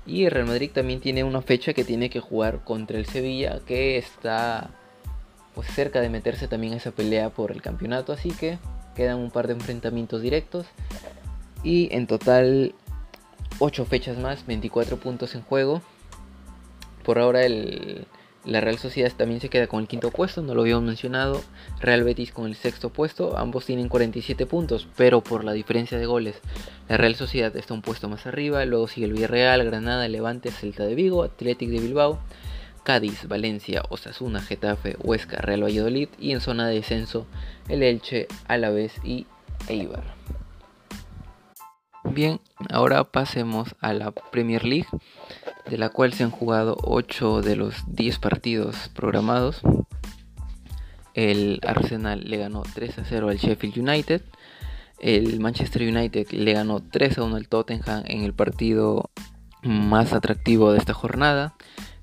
Y 0.05 0.25
el 0.25 0.33
Real 0.33 0.47
Madrid 0.47 0.71
también 0.73 1.01
tiene 1.01 1.23
una 1.23 1.43
fecha 1.43 1.75
que 1.75 1.85
tiene 1.85 2.11
que 2.11 2.21
jugar 2.21 2.65
contra 2.65 2.99
el 2.99 3.07
Sevilla, 3.07 3.61
que 3.67 3.99
está 3.99 4.71
pues 5.55 5.69
cerca 5.69 6.01
de 6.01 6.09
meterse 6.09 6.49
también 6.49 6.73
a 6.73 6.77
esa 6.77 6.93
pelea 6.93 7.31
por 7.31 7.53
el 7.53 7.63
campeonato, 7.63 8.13
así 8.13 8.31
que 8.31 8.59
quedan 8.97 9.19
un 9.19 9.31
par 9.31 9.47
de 9.47 9.53
enfrentamientos 9.53 10.23
directos 10.23 10.67
y 11.63 11.95
en 11.95 12.07
total 12.07 12.75
8 13.59 13.85
fechas 13.85 14.19
más, 14.19 14.47
24 14.47 14.97
puntos 14.99 15.35
en 15.35 15.43
juego. 15.43 15.83
Por 17.05 17.19
ahora 17.19 17.45
el, 17.45 18.07
la 18.45 18.61
Real 18.61 18.79
Sociedad 18.79 19.13
también 19.17 19.41
se 19.41 19.49
queda 19.49 19.69
con 19.69 19.81
el 19.81 19.89
quinto 19.89 20.11
puesto, 20.11 20.43
no 20.43 20.55
lo 20.55 20.63
habíamos 20.63 20.85
mencionado. 20.85 21.41
Real 21.81 22.03
Betis 22.03 22.33
con 22.33 22.47
el 22.47 22.57
sexto 22.57 22.91
puesto, 22.91 23.39
ambos 23.39 23.67
tienen 23.67 23.89
47 23.89 24.47
puntos, 24.47 24.89
pero 24.97 25.23
por 25.23 25.45
la 25.45 25.53
diferencia 25.53 25.97
de 25.97 26.07
goles, 26.07 26.41
la 26.89 26.97
Real 26.97 27.15
Sociedad 27.15 27.57
está 27.57 27.75
un 27.75 27.83
puesto 27.83 28.09
más 28.09 28.27
arriba. 28.27 28.65
Luego 28.65 28.89
sigue 28.89 29.07
el 29.07 29.13
Villarreal, 29.13 29.65
Granada, 29.65 30.09
Levante, 30.09 30.51
Celta 30.51 30.85
de 30.85 30.97
Vigo, 30.97 31.23
Athletic 31.23 31.71
de 31.71 31.81
Bilbao, 31.81 32.19
Cádiz, 32.83 33.29
Valencia, 33.29 33.83
Osasuna, 33.91 34.43
Getafe, 34.43 34.97
Huesca, 34.99 35.37
Real 35.37 35.63
Valladolid 35.63 36.09
y 36.19 36.33
en 36.33 36.41
zona 36.41 36.67
de 36.67 36.75
descenso 36.75 37.27
el 37.69 37.85
Elche, 37.85 38.27
Alavés 38.49 38.95
y 39.05 39.27
Eibar. 39.69 40.03
Bien, 42.15 42.41
ahora 42.69 43.05
pasemos 43.05 43.75
a 43.81 43.95
la 43.95 44.11
Premier 44.11 44.67
League, 44.67 44.89
de 45.71 45.79
la 45.79 45.89
cual 45.89 46.13
se 46.13 46.25
han 46.25 46.31
jugado 46.31 46.77
8 46.83 47.41
de 47.41 47.57
los 47.57 47.75
10 47.87 48.19
partidos 48.19 48.91
programados. 48.95 49.63
El 51.15 51.59
Arsenal 51.67 52.29
le 52.29 52.37
ganó 52.37 52.65
3 52.75 52.99
a 52.99 53.05
0 53.07 53.31
al 53.31 53.39
Sheffield 53.39 53.79
United. 53.79 54.21
El 55.01 55.41
Manchester 55.41 55.89
United 55.89 56.33
le 56.33 56.53
ganó 56.53 56.83
3 56.83 57.17
a 57.17 57.23
1 57.23 57.37
al 57.37 57.49
Tottenham 57.49 58.03
en 58.05 58.25
el 58.25 58.35
partido 58.35 59.11
más 59.63 60.13
atractivo 60.13 60.71
de 60.73 60.81
esta 60.81 60.93
jornada. 60.93 61.55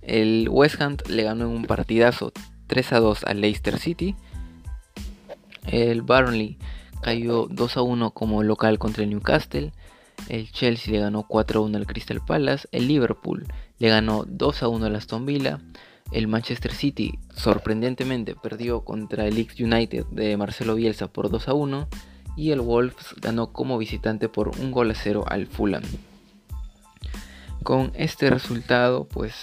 El 0.01 0.47
West 0.49 0.81
Ham 0.81 0.97
le 1.07 1.21
ganó 1.21 1.45
en 1.45 1.51
un 1.51 1.65
partidazo 1.65 2.31
3 2.65 2.93
a 2.93 2.99
2 2.99 3.25
al 3.25 3.41
Leicester 3.41 3.77
City. 3.77 4.15
El 5.67 6.01
Burnley 6.01 6.57
cayó 6.99 7.45
2 7.47 7.77
a 7.77 7.83
1 7.83 8.09
como 8.11 8.41
local 8.41 8.79
contra 8.79 9.03
el 9.03 9.11
Newcastle. 9.11 9.71
El 10.27 10.51
Chelsea 10.51 10.93
le 10.93 10.99
ganó 10.99 11.23
4 11.23 11.59
a 11.59 11.63
1 11.63 11.77
al 11.77 11.87
Crystal 11.87 12.21
Palace. 12.25 12.67
El 12.71 12.87
Liverpool 12.87 13.45
le 13.79 13.89
ganó 13.89 14.25
2 14.27 14.63
a 14.63 14.67
1 14.67 14.85
al 14.85 14.95
Aston 14.95 15.25
Villa. 15.25 15.59
El 16.11 16.27
Manchester 16.27 16.73
City 16.73 17.19
sorprendentemente 17.35 18.35
perdió 18.35 18.83
contra 18.83 19.27
el 19.27 19.35
Leeds 19.35 19.59
United 19.59 20.05
de 20.07 20.37
Marcelo 20.37 20.75
Bielsa 20.75 21.07
por 21.07 21.29
2 21.29 21.47
a 21.47 21.53
1. 21.53 21.87
Y 22.35 22.51
el 22.51 22.61
Wolves 22.61 23.15
ganó 23.21 23.51
como 23.51 23.77
visitante 23.77 24.29
por 24.29 24.49
un 24.49 24.71
gol 24.71 24.91
a 24.91 24.95
0 24.95 25.25
al 25.27 25.47
Fulham. 25.47 25.83
Con 27.63 27.91
este 27.95 28.29
resultado, 28.29 29.05
pues 29.05 29.33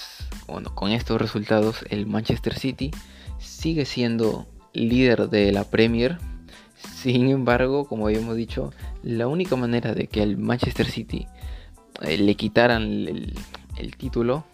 bueno, 0.47 0.75
con 0.75 0.91
estos 0.91 1.21
resultados 1.21 1.85
el 1.91 2.07
Manchester 2.07 2.59
City 2.59 2.91
sigue 3.39 3.85
siendo 3.85 4.47
líder 4.73 5.29
de 5.29 5.53
la 5.53 5.65
Premier. 5.65 6.19
Sin 6.95 7.29
embargo, 7.29 7.85
como 7.87 8.07
habíamos 8.07 8.37
dicho, 8.37 8.73
la 9.03 9.29
única 9.29 9.57
manera 9.57 9.95
de 9.95 10.07
que 10.09 10.23
al 10.23 10.37
Manchester 10.37 10.87
City 10.87 11.27
eh, 12.03 12.19
le 12.19 12.35
quitaran 12.35 12.83
el, 12.83 13.97
título 13.97 14.45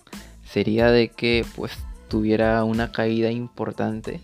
sería 0.45 0.91
de 0.91 1.09
que 1.09 1.45
pues 1.57 1.73
tuviera 2.09 2.62
una 2.65 2.93
caída 2.93 3.31
importante, 3.31 4.21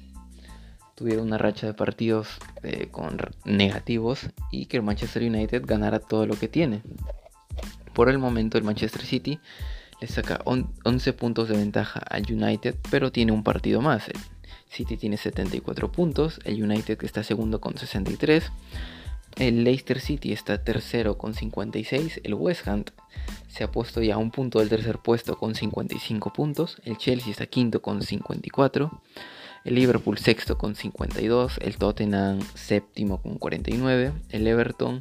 tuviera 0.94 1.22
una 1.22 1.38
racha 1.38 1.66
de 1.66 1.74
partidos 1.74 2.28
eh, 2.62 2.88
con 2.90 3.18
negativos 3.44 4.28
y 4.50 4.66
que 4.66 4.76
el 4.76 4.82
Manchester 4.82 5.22
United 5.22 5.64
ganara 5.64 5.98
todo 5.98 6.26
lo 6.26 6.38
que 6.38 6.48
tiene. 6.48 6.82
Por 7.94 8.08
el 8.08 8.18
momento 8.18 8.58
el 8.58 8.64
Manchester 8.64 9.02
City 9.02 9.40
le 10.00 10.06
saca 10.06 10.40
11 10.44 11.12
puntos 11.14 11.48
de 11.48 11.56
ventaja 11.56 12.00
al 12.00 12.30
United, 12.30 12.76
pero 12.90 13.10
tiene 13.10 13.32
un 13.32 13.42
partido 13.42 13.80
más. 13.80 14.04
City 14.68 14.96
tiene 14.96 15.16
74 15.16 15.90
puntos, 15.90 16.40
el 16.44 16.62
United 16.62 16.98
está 17.02 17.22
segundo 17.22 17.60
con 17.60 17.76
63, 17.76 18.50
el 19.36 19.64
Leicester 19.64 20.00
City 20.00 20.32
está 20.32 20.62
tercero 20.62 21.18
con 21.18 21.34
56, 21.34 22.20
el 22.24 22.34
West 22.34 22.66
Ham 22.68 22.84
se 23.48 23.64
ha 23.64 23.70
puesto 23.70 24.02
ya 24.02 24.14
a 24.14 24.18
un 24.18 24.30
punto 24.30 24.58
del 24.58 24.68
tercer 24.68 24.98
puesto 24.98 25.38
con 25.38 25.54
55 25.54 26.32
puntos, 26.32 26.80
el 26.84 26.96
Chelsea 26.96 27.30
está 27.30 27.46
quinto 27.46 27.82
con 27.82 28.02
54, 28.02 29.02
el 29.64 29.74
Liverpool 29.74 30.18
sexto 30.18 30.58
con 30.58 30.74
52, 30.74 31.58
el 31.60 31.76
Tottenham 31.76 32.40
séptimo 32.54 33.20
con 33.22 33.38
49, 33.38 34.12
el 34.30 34.46
Everton 34.46 35.00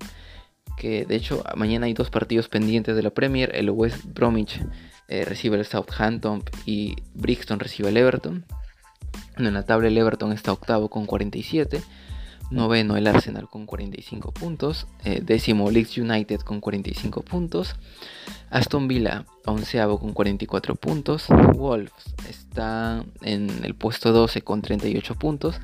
que 0.78 1.06
de 1.06 1.16
hecho 1.16 1.44
mañana 1.56 1.88
hay 1.88 1.94
dos 1.94 2.10
partidos 2.10 2.48
pendientes 2.48 2.96
de 2.96 3.02
la 3.02 3.10
Premier, 3.10 3.52
el 3.56 3.70
West 3.72 4.06
Bromwich 4.06 4.62
eh, 5.10 5.26
recibe 5.26 5.58
el 5.58 5.66
Southampton 5.66 6.44
y 6.66 6.96
Brixton 7.14 7.60
recibe 7.60 7.90
el 7.90 7.98
Everton. 7.98 8.46
En 9.38 9.54
la 9.54 9.64
tabla 9.64 9.88
el 9.88 9.98
Everton 9.98 10.32
está 10.34 10.52
octavo 10.52 10.90
con 10.90 11.06
47, 11.06 11.82
noveno 12.50 12.98
el 12.98 13.08
Arsenal 13.08 13.48
con 13.50 13.66
45 13.66 14.32
puntos, 14.32 14.88
eh, 15.04 15.22
décimo 15.24 15.70
Leeds 15.70 15.98
United 15.98 16.40
con 16.42 16.60
45 16.60 17.22
puntos, 17.22 17.76
Aston 18.50 18.88
Villa 18.88 19.26
onceavo 19.46 20.00
con 20.00 20.14
44 20.14 20.76
puntos, 20.76 21.28
Wolves 21.56 21.92
está 22.28 23.04
en 23.22 23.64
el 23.64 23.76
puesto 23.76 24.12
12 24.12 24.42
con 24.42 24.62
38 24.62 25.16
puntos, 25.16 25.60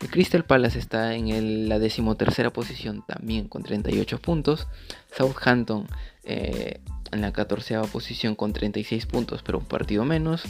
el 0.00 0.10
Crystal 0.10 0.44
Palace 0.44 0.78
está 0.78 1.14
en 1.14 1.68
la 1.68 1.78
decimotercera 1.78 2.52
posición 2.52 3.04
también 3.06 3.48
con 3.48 3.64
38 3.64 4.20
puntos. 4.20 4.68
Southampton 5.16 5.88
eh, 6.22 6.80
en 7.10 7.20
la 7.20 7.32
catorceava 7.32 7.86
posición 7.86 8.36
con 8.36 8.52
36 8.52 9.06
puntos, 9.06 9.42
pero 9.42 9.58
un 9.58 9.64
partido 9.64 10.04
menos. 10.04 10.44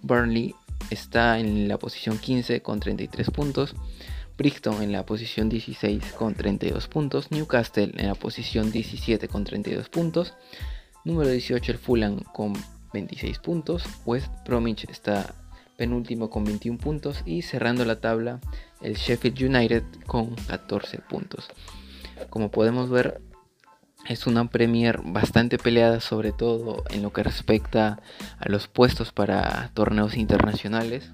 Burnley 0.00 0.54
está 0.90 1.38
en 1.38 1.68
la 1.68 1.78
posición 1.78 2.18
15 2.18 2.62
con 2.62 2.80
33 2.80 3.30
puntos. 3.30 3.74
Brixton 4.36 4.82
en 4.82 4.92
la 4.92 5.06
posición 5.06 5.48
16 5.48 6.12
con 6.18 6.34
32 6.34 6.88
puntos. 6.88 7.30
Newcastle 7.30 7.92
en 7.96 8.06
la 8.06 8.14
posición 8.14 8.72
17 8.72 9.28
con 9.28 9.44
32 9.44 9.88
puntos. 9.88 10.34
Número 11.04 11.30
18 11.30 11.72
el 11.72 11.78
Fulham 11.78 12.20
con 12.32 12.54
26 12.92 13.38
puntos. 13.38 13.84
West 14.04 14.30
Bromwich 14.46 14.88
está 14.88 15.34
penúltimo 15.76 16.30
con 16.30 16.44
21 16.44 16.78
puntos. 16.78 17.22
Y 17.24 17.42
cerrando 17.42 17.84
la 17.84 18.00
tabla 18.00 18.40
el 18.80 18.94
Sheffield 18.94 19.42
United 19.42 19.84
con 20.06 20.34
14 20.34 20.98
puntos. 20.98 21.48
Como 22.30 22.50
podemos 22.50 22.90
ver 22.90 23.20
es 24.08 24.26
una 24.26 24.48
Premier 24.48 25.00
bastante 25.02 25.58
peleada, 25.58 26.00
sobre 26.00 26.32
todo 26.32 26.84
en 26.90 27.02
lo 27.02 27.12
que 27.12 27.22
respecta 27.22 28.00
a 28.38 28.48
los 28.48 28.68
puestos 28.68 29.12
para 29.12 29.70
torneos 29.74 30.16
internacionales, 30.16 31.12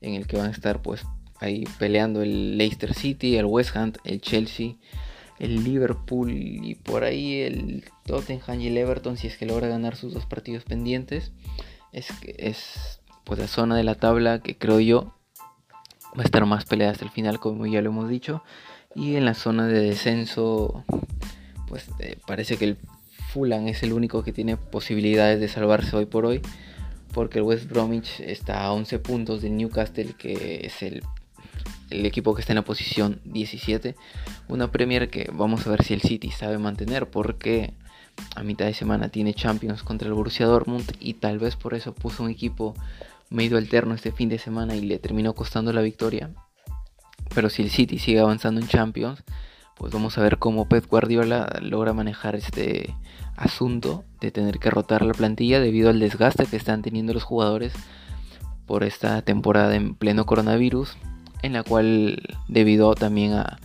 en 0.00 0.14
el 0.14 0.26
que 0.26 0.36
van 0.36 0.48
a 0.48 0.52
estar 0.52 0.82
pues 0.82 1.04
ahí 1.40 1.64
peleando 1.78 2.22
el 2.22 2.58
Leicester 2.58 2.94
City, 2.94 3.36
el 3.36 3.46
West 3.46 3.76
Ham, 3.76 3.92
el 4.04 4.20
Chelsea, 4.20 4.74
el 5.38 5.64
Liverpool 5.64 6.32
y 6.32 6.74
por 6.74 7.04
ahí 7.04 7.40
el 7.40 7.84
Tottenham 8.04 8.60
y 8.60 8.66
el 8.66 8.76
Everton 8.76 9.16
si 9.16 9.28
es 9.28 9.36
que 9.36 9.46
logra 9.46 9.68
ganar 9.68 9.96
sus 9.96 10.12
dos 10.12 10.26
partidos 10.26 10.64
pendientes. 10.64 11.32
Es, 11.92 12.08
es 12.22 13.00
pues 13.24 13.38
la 13.38 13.46
zona 13.46 13.76
de 13.76 13.84
la 13.84 13.94
tabla 13.94 14.40
que 14.40 14.56
creo 14.56 14.80
yo 14.80 15.14
va 16.16 16.22
a 16.22 16.24
estar 16.24 16.44
más 16.46 16.64
peleada 16.64 16.92
hasta 16.92 17.04
el 17.04 17.10
final 17.10 17.38
como 17.38 17.66
ya 17.66 17.82
lo 17.82 17.90
hemos 17.90 18.08
dicho. 18.08 18.42
Y 18.94 19.16
en 19.16 19.24
la 19.24 19.34
zona 19.34 19.66
de 19.66 19.80
descenso 19.80 20.84
pues 21.68 21.86
eh, 21.98 22.18
parece 22.26 22.56
que 22.56 22.64
el 22.64 22.76
Fulham 23.32 23.68
es 23.68 23.82
el 23.82 23.92
único 23.92 24.22
que 24.22 24.32
tiene 24.32 24.56
posibilidades 24.56 25.40
de 25.40 25.48
salvarse 25.48 25.96
hoy 25.96 26.06
por 26.06 26.24
hoy, 26.24 26.40
porque 27.12 27.38
el 27.38 27.44
West 27.44 27.68
Bromwich 27.68 28.20
está 28.20 28.64
a 28.64 28.72
11 28.72 28.98
puntos 29.00 29.42
del 29.42 29.56
Newcastle, 29.56 30.14
que 30.16 30.60
es 30.64 30.82
el, 30.82 31.02
el 31.90 32.06
equipo 32.06 32.34
que 32.34 32.40
está 32.40 32.52
en 32.52 32.56
la 32.56 32.64
posición 32.64 33.20
17. 33.24 33.96
Una 34.48 34.70
Premier 34.70 35.10
que 35.10 35.30
vamos 35.32 35.66
a 35.66 35.70
ver 35.70 35.84
si 35.84 35.94
el 35.94 36.00
City 36.00 36.30
sabe 36.30 36.58
mantener, 36.58 37.10
porque 37.10 37.74
a 38.34 38.42
mitad 38.42 38.66
de 38.66 38.74
semana 38.74 39.08
tiene 39.10 39.34
Champions 39.34 39.82
contra 39.82 40.08
el 40.08 40.14
Borussia 40.14 40.46
Dortmund 40.46 40.90
y 41.00 41.14
tal 41.14 41.38
vez 41.38 41.56
por 41.56 41.74
eso 41.74 41.94
puso 41.94 42.22
un 42.24 42.30
equipo 42.30 42.74
medio 43.30 43.58
alterno 43.58 43.94
este 43.94 44.12
fin 44.12 44.28
de 44.28 44.38
semana 44.38 44.74
y 44.74 44.80
le 44.80 44.98
terminó 44.98 45.34
costando 45.34 45.72
la 45.72 45.82
victoria. 45.82 46.30
Pero 47.34 47.50
si 47.50 47.62
el 47.62 47.70
City 47.70 47.98
sigue 47.98 48.20
avanzando 48.20 48.60
en 48.60 48.68
Champions, 48.68 49.22
pues 49.78 49.92
vamos 49.92 50.18
a 50.18 50.22
ver 50.22 50.38
cómo 50.38 50.68
Pep 50.68 50.86
Guardiola 50.86 51.58
logra 51.62 51.92
manejar 51.92 52.34
este 52.34 52.94
asunto 53.36 54.04
de 54.20 54.30
tener 54.30 54.58
que 54.58 54.70
rotar 54.70 55.02
la 55.02 55.14
plantilla 55.14 55.60
debido 55.60 55.88
al 55.88 56.00
desgaste 56.00 56.46
que 56.46 56.56
están 56.56 56.82
teniendo 56.82 57.14
los 57.14 57.22
jugadores 57.22 57.72
por 58.66 58.84
esta 58.84 59.22
temporada 59.22 59.76
en 59.76 59.94
pleno 59.94 60.26
coronavirus, 60.26 60.96
en 61.42 61.52
la 61.52 61.62
cual 61.62 62.20
debido 62.48 62.94
también 62.94 63.34
a, 63.34 63.58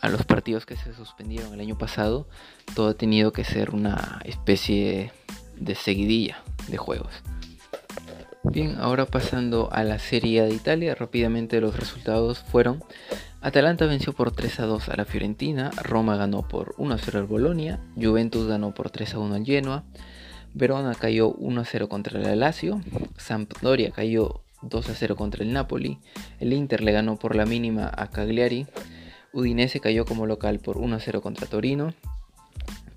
a 0.00 0.08
los 0.08 0.24
partidos 0.24 0.64
que 0.64 0.76
se 0.76 0.94
suspendieron 0.94 1.52
el 1.52 1.60
año 1.60 1.76
pasado, 1.76 2.28
todo 2.74 2.90
ha 2.90 2.94
tenido 2.94 3.32
que 3.32 3.44
ser 3.44 3.70
una 3.70 4.20
especie 4.24 5.12
de 5.56 5.74
seguidilla 5.74 6.42
de 6.68 6.76
juegos. 6.76 7.12
Bien, 8.44 8.76
ahora 8.80 9.04
pasando 9.04 9.68
a 9.72 9.82
la 9.82 9.98
Serie 9.98 10.42
de 10.42 10.54
Italia, 10.54 10.94
rápidamente 10.94 11.60
los 11.60 11.76
resultados 11.76 12.38
fueron 12.38 12.82
Atalanta 13.40 13.86
venció 13.86 14.12
por 14.12 14.32
3 14.32 14.60
a 14.60 14.66
2 14.66 14.88
a 14.88 14.96
la 14.96 15.04
Fiorentina, 15.04 15.70
Roma 15.82 16.16
ganó 16.16 16.48
por 16.48 16.74
1 16.76 16.94
a 16.94 16.98
0 16.98 17.20
al 17.20 17.26
Bolonia, 17.26 17.78
Juventus 17.94 18.48
ganó 18.48 18.74
por 18.74 18.90
3 18.90 19.14
a 19.14 19.18
1 19.20 19.34
al 19.36 19.44
Genoa, 19.44 19.84
Verona 20.54 20.92
cayó 20.96 21.30
1 21.30 21.60
a 21.60 21.64
0 21.64 21.88
contra 21.88 22.20
el 22.20 22.40
Lazio, 22.40 22.80
Sampdoria 23.16 23.92
cayó 23.92 24.42
2 24.62 24.88
a 24.88 24.94
0 24.94 25.14
contra 25.14 25.44
el 25.44 25.52
Napoli, 25.52 26.00
el 26.40 26.52
Inter 26.52 26.82
le 26.82 26.90
ganó 26.90 27.16
por 27.16 27.36
la 27.36 27.46
mínima 27.46 27.88
a 27.96 28.08
Cagliari, 28.10 28.66
Udinese 29.32 29.78
cayó 29.78 30.04
como 30.04 30.26
local 30.26 30.58
por 30.58 30.76
1 30.78 30.96
a 30.96 31.00
0 31.00 31.22
contra 31.22 31.46
Torino, 31.46 31.94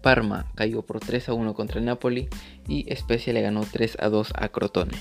Parma 0.02 0.48
cayó 0.56 0.82
por 0.82 1.00
3 1.00 1.30
a 1.30 1.34
1 1.34 1.54
contra 1.54 1.78
el 1.78 1.86
Napoli 1.86 2.30
y 2.68 2.88
Spezia 2.96 3.32
le 3.32 3.44
ganó 3.44 3.64
3 3.72 3.98
a 4.00 4.10
2 4.10 4.34
a 4.36 4.50
Crotone. 4.50 4.98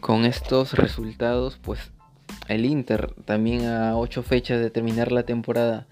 Con 0.00 0.24
estos 0.24 0.72
resultados, 0.72 1.58
pues 1.62 1.92
el 2.48 2.64
Inter 2.64 3.12
también 3.24 3.66
a 3.66 3.96
8 3.96 4.22
fechas 4.22 4.60
de 4.60 4.70
terminar 4.70 5.12
la 5.12 5.24
temporada 5.24 5.86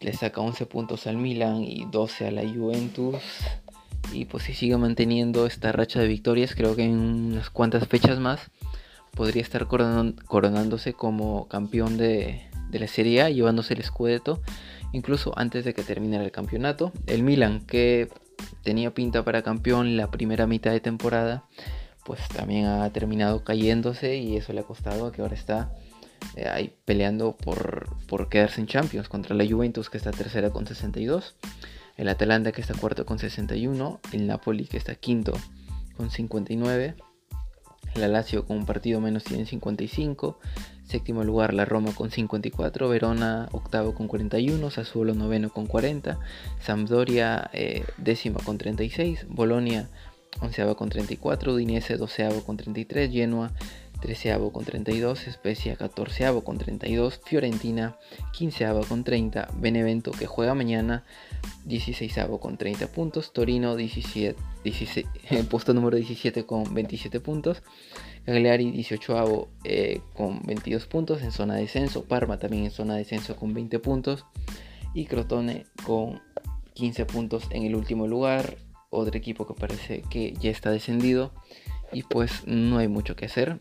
le 0.00 0.12
saca 0.12 0.40
11 0.40 0.66
puntos 0.66 1.06
al 1.06 1.16
Milan 1.16 1.62
y 1.62 1.84
12 1.90 2.28
a 2.28 2.30
la 2.30 2.42
Juventus. 2.42 3.16
Y 4.12 4.24
pues 4.24 4.44
si 4.44 4.54
sigue 4.54 4.76
manteniendo 4.76 5.46
esta 5.46 5.72
racha 5.72 6.00
de 6.00 6.06
victorias, 6.06 6.54
creo 6.54 6.76
que 6.76 6.84
en 6.84 6.98
unas 6.98 7.50
cuantas 7.50 7.86
fechas 7.88 8.18
más 8.18 8.50
podría 9.14 9.42
estar 9.42 9.66
coronándose 9.66 10.92
como 10.92 11.48
campeón 11.48 11.96
de, 11.96 12.42
la 12.70 12.86
Serie 12.86 13.22
A, 13.22 13.30
llevándose 13.30 13.74
el 13.74 13.82
Scudetto, 13.82 14.40
incluso 14.92 15.32
antes 15.36 15.64
de 15.64 15.74
que 15.74 15.82
terminara 15.82 16.24
el 16.24 16.30
campeonato. 16.30 16.92
El 17.06 17.22
Milan, 17.22 17.60
que 17.66 18.08
tenía 18.62 18.94
pinta 18.94 19.24
para 19.24 19.42
campeón 19.42 19.96
la 19.96 20.10
primera 20.10 20.46
mitad 20.46 20.70
de 20.70 20.80
temporada, 20.80 21.44
pues 22.08 22.26
también 22.28 22.64
ha 22.64 22.90
terminado 22.90 23.44
cayéndose 23.44 24.16
y 24.16 24.38
eso 24.38 24.54
le 24.54 24.60
ha 24.60 24.62
costado 24.62 25.06
a 25.06 25.12
que 25.12 25.20
ahora 25.20 25.34
está 25.34 25.70
eh, 26.36 26.48
ahí 26.48 26.74
peleando 26.86 27.36
por, 27.36 27.86
por 28.06 28.30
quedarse 28.30 28.62
en 28.62 28.66
Champions 28.66 29.10
contra 29.10 29.36
la 29.36 29.46
Juventus 29.46 29.90
que 29.90 29.98
está 29.98 30.10
tercera 30.10 30.48
con 30.48 30.66
62, 30.66 31.36
el 31.98 32.08
Atalanta 32.08 32.50
que 32.50 32.62
está 32.62 32.72
cuarto 32.72 33.04
con 33.04 33.18
61, 33.18 34.00
el 34.12 34.26
Napoli 34.26 34.64
que 34.64 34.78
está 34.78 34.94
quinto 34.94 35.34
con 35.98 36.10
59, 36.10 36.94
el 37.94 38.12
Lazio 38.12 38.46
con 38.46 38.56
un 38.56 38.64
partido 38.64 39.02
menos 39.02 39.24
tiene 39.24 39.44
55, 39.44 40.38
séptimo 40.86 41.24
lugar 41.24 41.52
la 41.52 41.66
Roma 41.66 41.92
con 41.94 42.10
54, 42.10 42.88
Verona 42.88 43.50
octavo 43.52 43.92
con 43.92 44.08
41, 44.08 44.70
Sassuolo 44.70 45.12
noveno 45.12 45.50
con 45.50 45.66
40, 45.66 46.18
Sampdoria 46.62 47.50
eh, 47.52 47.84
décima 47.98 48.40
con 48.42 48.56
36, 48.56 49.26
Bolonia 49.28 49.90
onceavo 50.40 50.76
con 50.76 50.88
34, 50.88 51.52
Udinese 51.52 51.96
doceavo 51.96 52.44
con 52.44 52.56
33, 52.56 53.10
Genoa 53.10 53.52
treceavo 54.00 54.52
con 54.52 54.64
32, 54.64 55.26
Spezia 55.30 55.76
catorceavo 55.76 56.42
con 56.42 56.58
32, 56.58 57.20
Fiorentina 57.24 57.96
quinceavo 58.32 58.84
con 58.86 59.02
30, 59.02 59.48
Benevento 59.56 60.12
que 60.12 60.26
juega 60.26 60.54
mañana 60.54 61.04
16avo 61.66 62.38
con 62.38 62.56
30 62.56 62.88
puntos, 62.88 63.32
Torino 63.32 63.76
17, 63.76 64.38
16, 64.64 65.06
puesto 65.50 65.74
número 65.74 65.96
17 65.96 66.46
con 66.46 66.72
27 66.72 67.20
puntos, 67.20 67.62
Cagliari 68.24 68.72
18avo 68.72 69.48
eh, 69.64 70.00
con 70.14 70.40
22 70.44 70.86
puntos 70.86 71.22
en 71.22 71.32
zona 71.32 71.54
de 71.54 71.62
descenso, 71.62 72.04
Parma 72.04 72.38
también 72.38 72.64
en 72.64 72.70
zona 72.70 72.94
de 72.94 73.00
descenso 73.00 73.36
con 73.36 73.52
20 73.52 73.78
puntos 73.80 74.26
y 74.94 75.06
Crotone 75.06 75.66
con 75.84 76.20
15 76.74 77.06
puntos 77.06 77.44
en 77.50 77.64
el 77.64 77.74
último 77.74 78.06
lugar 78.06 78.56
otro 78.90 79.16
equipo 79.16 79.46
que 79.46 79.54
parece 79.54 80.02
que 80.10 80.32
ya 80.34 80.50
está 80.50 80.70
descendido 80.70 81.32
y 81.92 82.02
pues 82.02 82.46
no 82.46 82.78
hay 82.78 82.88
mucho 82.88 83.16
que 83.16 83.26
hacer. 83.26 83.58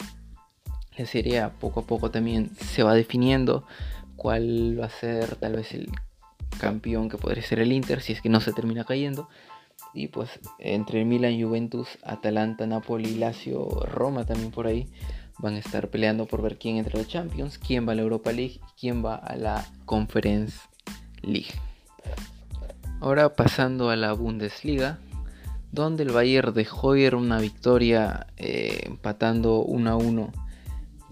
La 0.97 1.05
serie 1.05 1.47
poco 1.59 1.81
a 1.81 1.85
poco 1.85 2.09
también 2.09 2.51
se 2.55 2.83
va 2.83 2.93
definiendo 2.93 3.65
cuál 4.15 4.79
va 4.79 4.85
a 4.85 4.89
ser 4.89 5.35
tal 5.35 5.55
vez 5.55 5.73
el 5.73 5.91
campeón 6.59 7.09
que 7.09 7.17
podría 7.17 7.43
ser 7.43 7.59
el 7.59 7.71
Inter 7.71 8.01
si 8.01 8.13
es 8.13 8.21
que 8.21 8.29
no 8.29 8.41
se 8.41 8.53
termina 8.53 8.83
cayendo. 8.83 9.29
Y 9.93 10.07
pues 10.07 10.29
entre 10.59 11.05
Milan, 11.05 11.41
Juventus, 11.41 11.87
Atalanta, 12.03 12.65
Napoli, 12.65 13.15
Lazio, 13.15 13.67
Roma 13.85 14.25
también 14.25 14.51
por 14.51 14.67
ahí 14.67 14.87
van 15.39 15.55
a 15.55 15.59
estar 15.59 15.89
peleando 15.89 16.25
por 16.25 16.41
ver 16.41 16.57
quién 16.57 16.77
entra 16.77 16.99
a 16.99 17.03
la 17.03 17.07
Champions, 17.07 17.57
quién 17.57 17.87
va 17.87 17.91
a 17.91 17.95
la 17.95 18.01
Europa 18.01 18.31
League 18.31 18.55
y 18.55 18.79
quién 18.79 19.05
va 19.05 19.15
a 19.15 19.35
la 19.35 19.65
Conference 19.85 20.57
League. 21.21 21.53
Ahora 22.99 23.35
pasando 23.35 23.91
a 23.91 23.95
la 23.95 24.13
Bundesliga, 24.13 24.99
donde 25.71 26.03
el 26.03 26.11
Bayern 26.11 26.53
dejó 26.53 26.95
ir 26.95 27.15
una 27.15 27.39
victoria 27.39 28.27
eh, 28.37 28.81
empatando 28.85 29.61
1 29.61 29.89
a 29.89 29.95
1 29.95 30.31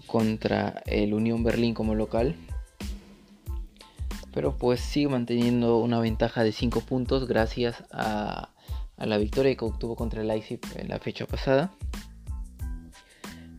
contra 0.06 0.82
el 0.86 1.14
Unión 1.14 1.44
Berlín 1.44 1.74
como 1.74 1.94
local. 1.94 2.34
Pero 4.32 4.56
pues 4.56 4.80
sigue 4.80 5.08
manteniendo 5.08 5.78
una 5.78 5.98
ventaja 5.98 6.42
de 6.42 6.52
5 6.52 6.80
puntos 6.82 7.26
gracias 7.26 7.84
a, 7.90 8.50
la 8.98 9.18
victoria 9.18 9.54
que 9.54 9.64
obtuvo 9.64 9.94
contra 9.94 10.22
el 10.22 10.28
Leipzig 10.28 10.60
en 10.76 10.88
la 10.88 10.98
fecha 10.98 11.26
pasada. 11.26 11.72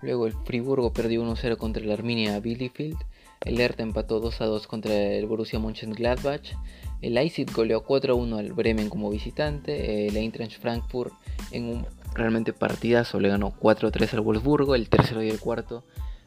Luego 0.01 0.27
el 0.27 0.33
Friburgo 0.45 0.93
perdió 0.93 1.23
1-0 1.23 1.57
contra 1.57 1.83
el 1.83 1.91
Arminia 1.91 2.39
Bielefeld. 2.39 2.97
El 3.41 3.59
Hertha 3.59 3.83
empató 3.83 4.21
2-2 4.21 4.67
contra 4.67 4.93
el 4.93 5.25
Borussia 5.25 5.59
Mönchengladbach. 5.59 6.53
El 7.01 7.13
Leipzig 7.13 7.51
goleó 7.51 7.85
4-1 7.85 8.39
al 8.39 8.53
Bremen 8.53 8.89
como 8.89 9.09
visitante. 9.09 10.07
El 10.07 10.17
Eintracht 10.17 10.59
Frankfurt 10.59 11.13
en 11.51 11.65
un 11.65 11.85
realmente 12.13 12.53
partidazo 12.53 13.19
le 13.19 13.29
ganó 13.29 13.53
4-3 13.59 14.13
al 14.13 14.21
Wolfsburgo. 14.21 14.75
El 14.75 14.89
tercero 14.89 15.23
y 15.23 15.29
el 15.29 15.39
cuarto 15.39 15.83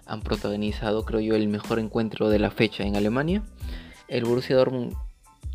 han 0.07 0.23
protagonizado, 0.23 1.05
creo 1.05 1.21
yo, 1.21 1.35
el 1.35 1.49
mejor 1.49 1.79
encuentro 1.79 2.29
de 2.31 2.39
la 2.39 2.51
fecha 2.51 2.85
en 2.85 2.97
Alemania. 2.97 3.43
El 4.09 4.25
Borussia 4.25 4.57
Dortmund 4.57 4.95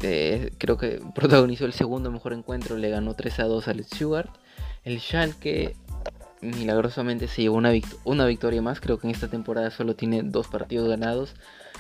eh, 0.02 0.52
creo 0.58 0.78
que 0.78 1.02
protagonizó 1.14 1.66
el 1.66 1.74
segundo 1.74 2.12
mejor 2.12 2.34
encuentro, 2.34 2.78
le 2.78 2.90
ganó 2.90 3.16
3-2 3.16 3.68
al 3.68 3.84
Stuttgart. 3.84 4.30
El 4.84 5.00
Schalke 5.00 5.76
milagrosamente 6.46 7.28
se 7.28 7.44
llevó 7.44 7.56
una, 7.56 8.26
victoria 8.26 8.62
más. 8.62 8.80
Creo 8.80 9.00
que 9.00 9.08
en 9.08 9.14
esta 9.14 9.28
temporada 9.28 9.72
solo 9.72 9.96
tiene 9.96 10.24
dos 10.24 10.48
partidos 10.48 10.88
ganados. 10.88 11.36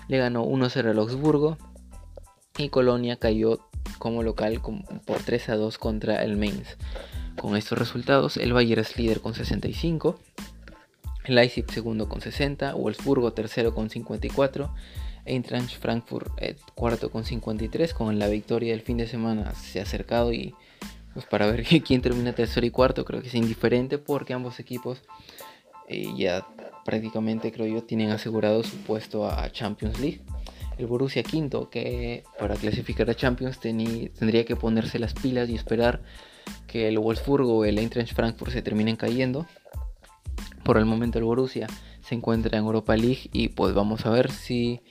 Le 0.07 0.17
ganó 0.17 0.45
1-0 0.45 0.89
al 0.89 0.97
Augsburgo. 0.97 1.57
Y 2.57 2.69
Colonia 2.69 3.17
cayó 3.17 3.59
como 3.99 4.23
local 4.23 4.61
por 5.05 5.17
3 5.19 5.49
a 5.49 5.55
2 5.55 5.77
contra 5.77 6.23
el 6.23 6.37
Mainz. 6.37 6.77
Con 7.37 7.57
estos 7.57 7.77
resultados, 7.77 8.37
el 8.37 8.53
Bayern 8.53 8.81
es 8.81 8.97
líder 8.97 9.19
con 9.19 9.33
65, 9.33 10.17
el 11.25 11.35
Leipzig 11.35 11.69
segundo 11.69 12.07
con 12.07 12.21
60, 12.21 12.75
Wolfsburgo 12.75 13.33
tercero 13.33 13.75
con 13.75 13.89
54, 13.89 14.73
Eintracht 15.25 15.79
Frankfurt 15.79 16.31
eh, 16.37 16.55
cuarto 16.75 17.11
con 17.11 17.25
53. 17.25 17.93
Con 17.93 18.19
la 18.19 18.27
victoria 18.27 18.71
del 18.71 18.81
fin 18.81 18.97
de 18.97 19.07
semana 19.07 19.53
se 19.55 19.79
ha 19.79 19.83
acercado 19.83 20.31
y 20.31 20.55
pues 21.15 21.25
para 21.25 21.47
ver 21.47 21.63
quién 21.83 22.03
termina 22.03 22.33
tercero 22.33 22.67
y 22.67 22.69
cuarto 22.69 23.03
creo 23.05 23.21
que 23.21 23.29
es 23.29 23.35
indiferente 23.35 23.97
porque 23.97 24.33
ambos 24.33 24.59
equipos 24.59 25.01
eh, 25.89 26.13
ya 26.15 26.45
prácticamente 26.85 27.51
creo 27.51 27.65
yo 27.65 27.83
tienen 27.83 28.11
asegurado 28.11 28.63
su 28.63 28.77
puesto 28.77 29.27
a 29.27 29.51
Champions 29.51 29.99
League 29.99 30.21
el 30.77 30.87
Borussia 30.87 31.23
quinto, 31.23 31.69
que 31.69 32.23
para 32.37 32.55
clasificar 32.55 33.09
a 33.09 33.15
Champions 33.15 33.59
tendría 33.59 34.45
que 34.45 34.55
ponerse 34.55 34.99
las 34.99 35.13
pilas 35.13 35.49
y 35.49 35.55
esperar 35.55 36.01
que 36.67 36.87
el 36.87 36.99
Wolfsburgo 36.99 37.59
o 37.59 37.65
el 37.65 37.79
Eintracht 37.79 38.13
Frankfurt 38.13 38.51
se 38.51 38.61
terminen 38.61 38.95
cayendo. 38.95 39.45
Por 40.63 40.77
el 40.77 40.85
momento 40.85 41.19
el 41.19 41.25
Borussia 41.25 41.67
se 42.01 42.15
encuentra 42.15 42.57
en 42.57 42.65
Europa 42.65 42.95
League 42.97 43.29
y 43.31 43.49
pues 43.49 43.73
vamos 43.73 44.05
a 44.05 44.09
ver 44.09 44.31
si, 44.31 44.81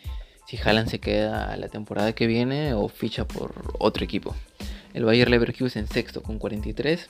si 0.46 0.56
Haaland 0.56 0.88
se 0.88 1.00
queda 1.00 1.56
la 1.56 1.68
temporada 1.68 2.12
que 2.12 2.26
viene 2.26 2.74
o 2.74 2.88
ficha 2.88 3.26
por 3.26 3.74
otro 3.78 4.04
equipo. 4.04 4.34
El 4.94 5.04
Bayer 5.04 5.28
Leverkusen 5.28 5.88
sexto 5.88 6.22
con 6.22 6.38
43, 6.38 7.08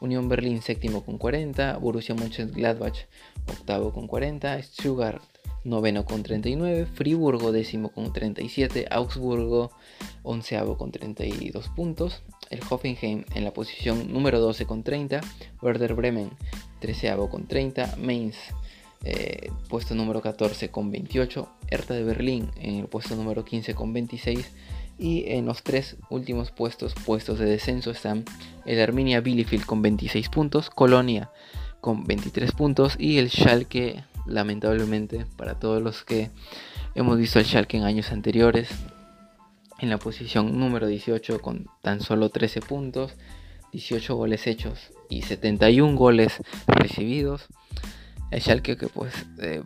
Unión 0.00 0.28
Berlín 0.28 0.62
séptimo 0.62 1.04
con 1.04 1.16
40, 1.16 1.78
Borussia 1.78 2.16
Mönchengladbach 2.16 3.06
octavo 3.46 3.92
con 3.92 4.08
40, 4.08 4.60
Stuttgart 4.64 5.22
noveno 5.62 6.04
con 6.04 6.24
39, 6.24 6.86
Friburgo 6.86 7.52
décimo 7.52 7.92
con 7.92 8.12
37, 8.12 8.88
Augsburgo 8.90 9.70
onceavo 10.24 10.76
con 10.76 10.90
32 10.90 11.68
puntos, 11.68 12.24
el 12.50 12.60
Hoffenheim 12.68 13.24
en 13.32 13.44
la 13.44 13.52
posición 13.52 14.12
número 14.12 14.40
12 14.40 14.66
con 14.66 14.82
30, 14.82 15.20
Werder 15.62 15.94
Bremen 15.94 16.30
treceavo 16.80 17.30
con 17.30 17.46
30, 17.46 17.94
Mainz 17.96 18.36
eh, 19.04 19.52
puesto 19.68 19.94
número 19.94 20.20
14 20.20 20.70
con 20.70 20.90
28, 20.90 21.48
Hertha 21.68 21.94
de 21.94 22.02
Berlín 22.02 22.50
en 22.56 22.80
el 22.80 22.86
puesto 22.86 23.14
número 23.14 23.44
15 23.44 23.74
con 23.74 23.92
26 23.92 24.50
y 25.00 25.24
en 25.32 25.46
los 25.46 25.62
tres 25.62 25.96
últimos 26.10 26.50
puestos, 26.50 26.94
puestos 27.06 27.38
de 27.38 27.46
descenso 27.46 27.90
están 27.90 28.24
el 28.66 28.80
Arminia 28.80 29.22
Bielefeld 29.22 29.64
con 29.64 29.80
26 29.80 30.28
puntos, 30.28 30.68
Colonia 30.68 31.30
con 31.80 32.04
23 32.04 32.52
puntos 32.52 32.96
y 32.98 33.16
el 33.16 33.30
Schalke 33.30 34.04
lamentablemente 34.26 35.24
para 35.38 35.58
todos 35.58 35.82
los 35.82 36.04
que 36.04 36.30
hemos 36.94 37.16
visto 37.16 37.38
al 37.38 37.46
Schalke 37.46 37.78
en 37.78 37.84
años 37.84 38.12
anteriores 38.12 38.68
en 39.78 39.88
la 39.88 39.96
posición 39.96 40.58
número 40.58 40.86
18 40.86 41.40
con 41.40 41.66
tan 41.80 42.02
solo 42.02 42.28
13 42.28 42.60
puntos, 42.60 43.14
18 43.72 44.14
goles 44.14 44.46
hechos 44.46 44.90
y 45.08 45.22
71 45.22 45.96
goles 45.96 46.42
recibidos. 46.66 47.46
El 48.30 48.42
Schalke 48.42 48.76
que 48.76 48.88
pues 48.88 49.14
eh, 49.40 49.62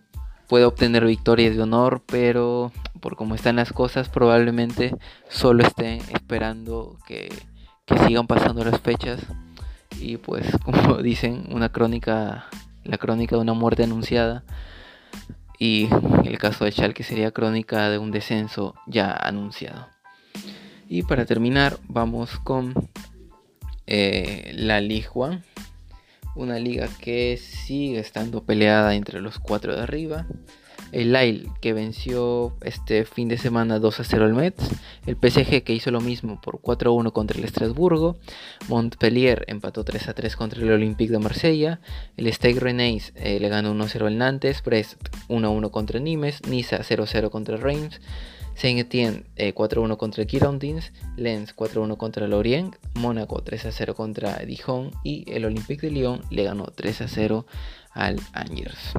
puede 0.47 0.65
obtener 0.65 1.05
victorias 1.05 1.57
de 1.57 1.63
honor, 1.63 2.05
pero 2.07 2.71
por 3.05 3.17
cómo 3.17 3.35
están 3.35 3.57
las 3.57 3.71
cosas 3.71 4.09
probablemente 4.09 4.97
solo 5.29 5.63
esté 5.63 5.97
esperando 6.15 6.97
que, 7.07 7.29
que 7.85 7.99
sigan 7.99 8.27
pasando 8.27 8.65
las 8.65 8.81
fechas. 8.81 9.21
Y 10.01 10.17
pues 10.17 10.47
como 10.65 11.03
dicen 11.03 11.49
una 11.51 11.69
crónica 11.69 12.47
la 12.83 12.97
crónica 12.97 13.37
de 13.37 13.43
una 13.43 13.53
muerte 13.53 13.85
anunciada. 13.85 14.43
Y 15.59 15.91
el 16.25 16.39
caso 16.39 16.65
de 16.65 16.73
Schalke 16.73 17.03
sería 17.03 17.31
crónica 17.31 17.91
de 17.91 17.99
un 17.99 18.11
descenso 18.11 18.75
ya 18.87 19.13
anunciado. 19.13 19.87
Y 20.89 21.03
para 21.03 21.27
terminar 21.27 21.77
vamos 21.87 22.39
con 22.39 22.73
eh, 23.87 24.51
la 24.55 24.81
Ligue 24.81 25.09
1, 25.13 25.43
una 26.37 26.59
liga 26.59 26.89
que 27.03 27.37
sigue 27.37 27.99
estando 27.99 28.45
peleada 28.45 28.95
entre 28.95 29.21
los 29.21 29.39
cuatro 29.39 29.77
de 29.77 29.83
arriba 29.83 30.27
el 30.95 31.13
Lille 31.13 31.51
que 31.61 31.73
venció 31.73 32.55
este 32.63 33.05
fin 33.05 33.29
de 33.29 33.37
semana 33.37 33.81
2 33.81 34.01
a 34.01 34.05
0 34.05 34.25
al 34.25 34.35
Metz, 34.35 34.63
el 35.07 35.17
PSG 35.17 35.65
que 35.65 35.75
hizo 35.75 35.91
lo 35.91 36.01
mismo 36.01 36.41
por 36.41 36.61
4 36.61 36.91
a 36.91 36.95
1 36.95 37.13
contra 37.13 37.37
el 37.37 37.45
Estrasburgo, 37.45 38.17
Montpellier 38.69 39.45
empató 39.49 39.85
3 39.85 40.09
a 40.09 40.15
3 40.15 40.37
contra 40.37 40.63
el 40.63 40.71
Olympique 40.71 41.13
de 41.13 41.19
Marsella, 41.19 41.81
el 42.17 42.33
Stade 42.33 42.61
Rennais 42.61 43.13
eh, 43.17 43.41
le 43.41 43.49
ganó 43.49 43.73
1 43.73 43.85
a 43.85 43.89
0 43.89 44.07
al 44.07 44.19
Nantes, 44.19 44.63
Brest 44.63 45.09
1 45.29 45.47
a 45.47 45.51
1 45.51 45.71
contra 45.73 45.99
Nimes, 45.99 46.47
Niza 46.49 46.79
0 46.83 47.03
a 47.03 47.07
0 47.07 47.31
contra 47.31 47.57
Reims, 47.57 48.01
Saint-Étienne 48.55 49.25
4 49.53 49.81
a 49.81 49.85
1 49.85 49.99
contra 49.99 50.23
el 50.23 50.29
Girondins, 50.29 50.93
Lens 51.17 51.53
4 51.55 51.81
a 51.81 51.85
1 51.85 51.99
contra 51.99 52.29
Lorient, 52.29 52.77
Mónaco 52.95 53.43
3 53.43 53.67
a 53.67 53.73
0 53.73 53.95
contra 53.97 54.37
Dijon. 54.39 54.93
Y 55.03 55.25
el 55.33 55.45
Olympique 55.45 55.89
de 55.89 55.93
Lyon 55.93 56.21
le 56.31 56.45
ganó 56.45 56.67
3 56.67 57.01
a 57.03 57.09
0 57.09 57.47
al 57.91 58.21
Angers. 58.33 58.95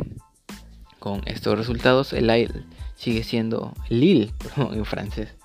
Con 1.05 1.21
estos 1.27 1.55
resultados, 1.55 2.13
el 2.13 2.25
Lille 2.25 2.63
sigue 2.95 3.23
siendo 3.23 3.75
Lille, 3.89 4.33
en 4.57 4.85
francés, 4.85 5.35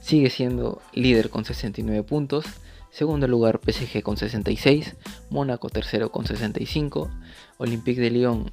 sigue 0.00 0.30
siendo 0.30 0.80
líder 0.92 1.28
con 1.28 1.44
69 1.44 2.04
puntos. 2.04 2.44
Segundo 2.92 3.26
lugar 3.26 3.58
PSG 3.60 4.00
con 4.04 4.16
66, 4.16 4.94
Mónaco 5.30 5.70
tercero 5.70 6.12
con 6.12 6.24
65, 6.24 7.10
Olympique 7.56 8.00
de 8.00 8.12
Lyon 8.12 8.52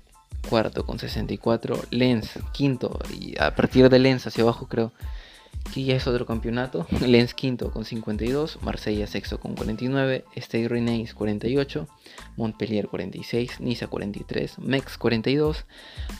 cuarto 0.49 0.87
con 0.87 0.97
64, 0.97 1.83
Lens 1.91 2.31
quinto 2.51 2.97
y 3.13 3.39
a 3.39 3.53
partir 3.53 3.87
de 3.87 3.99
Lens 3.99 4.25
hacia 4.25 4.41
abajo 4.41 4.67
creo 4.67 4.91
que 5.73 5.83
ya 5.83 5.95
es 5.95 6.07
otro 6.07 6.25
campeonato. 6.25 6.87
Lens 7.05 7.33
quinto 7.33 7.71
con 7.71 7.85
52, 7.85 8.59
Marsella 8.61 9.07
sexto 9.07 9.39
con 9.39 9.55
49, 9.55 10.25
Stade 10.35 10.67
Rennais 10.67 11.13
48, 11.13 11.87
Montpellier 12.37 12.87
46, 12.87 13.59
Niza 13.59 13.87
43, 13.87 14.59
Mex 14.59 14.97
42, 14.97 15.65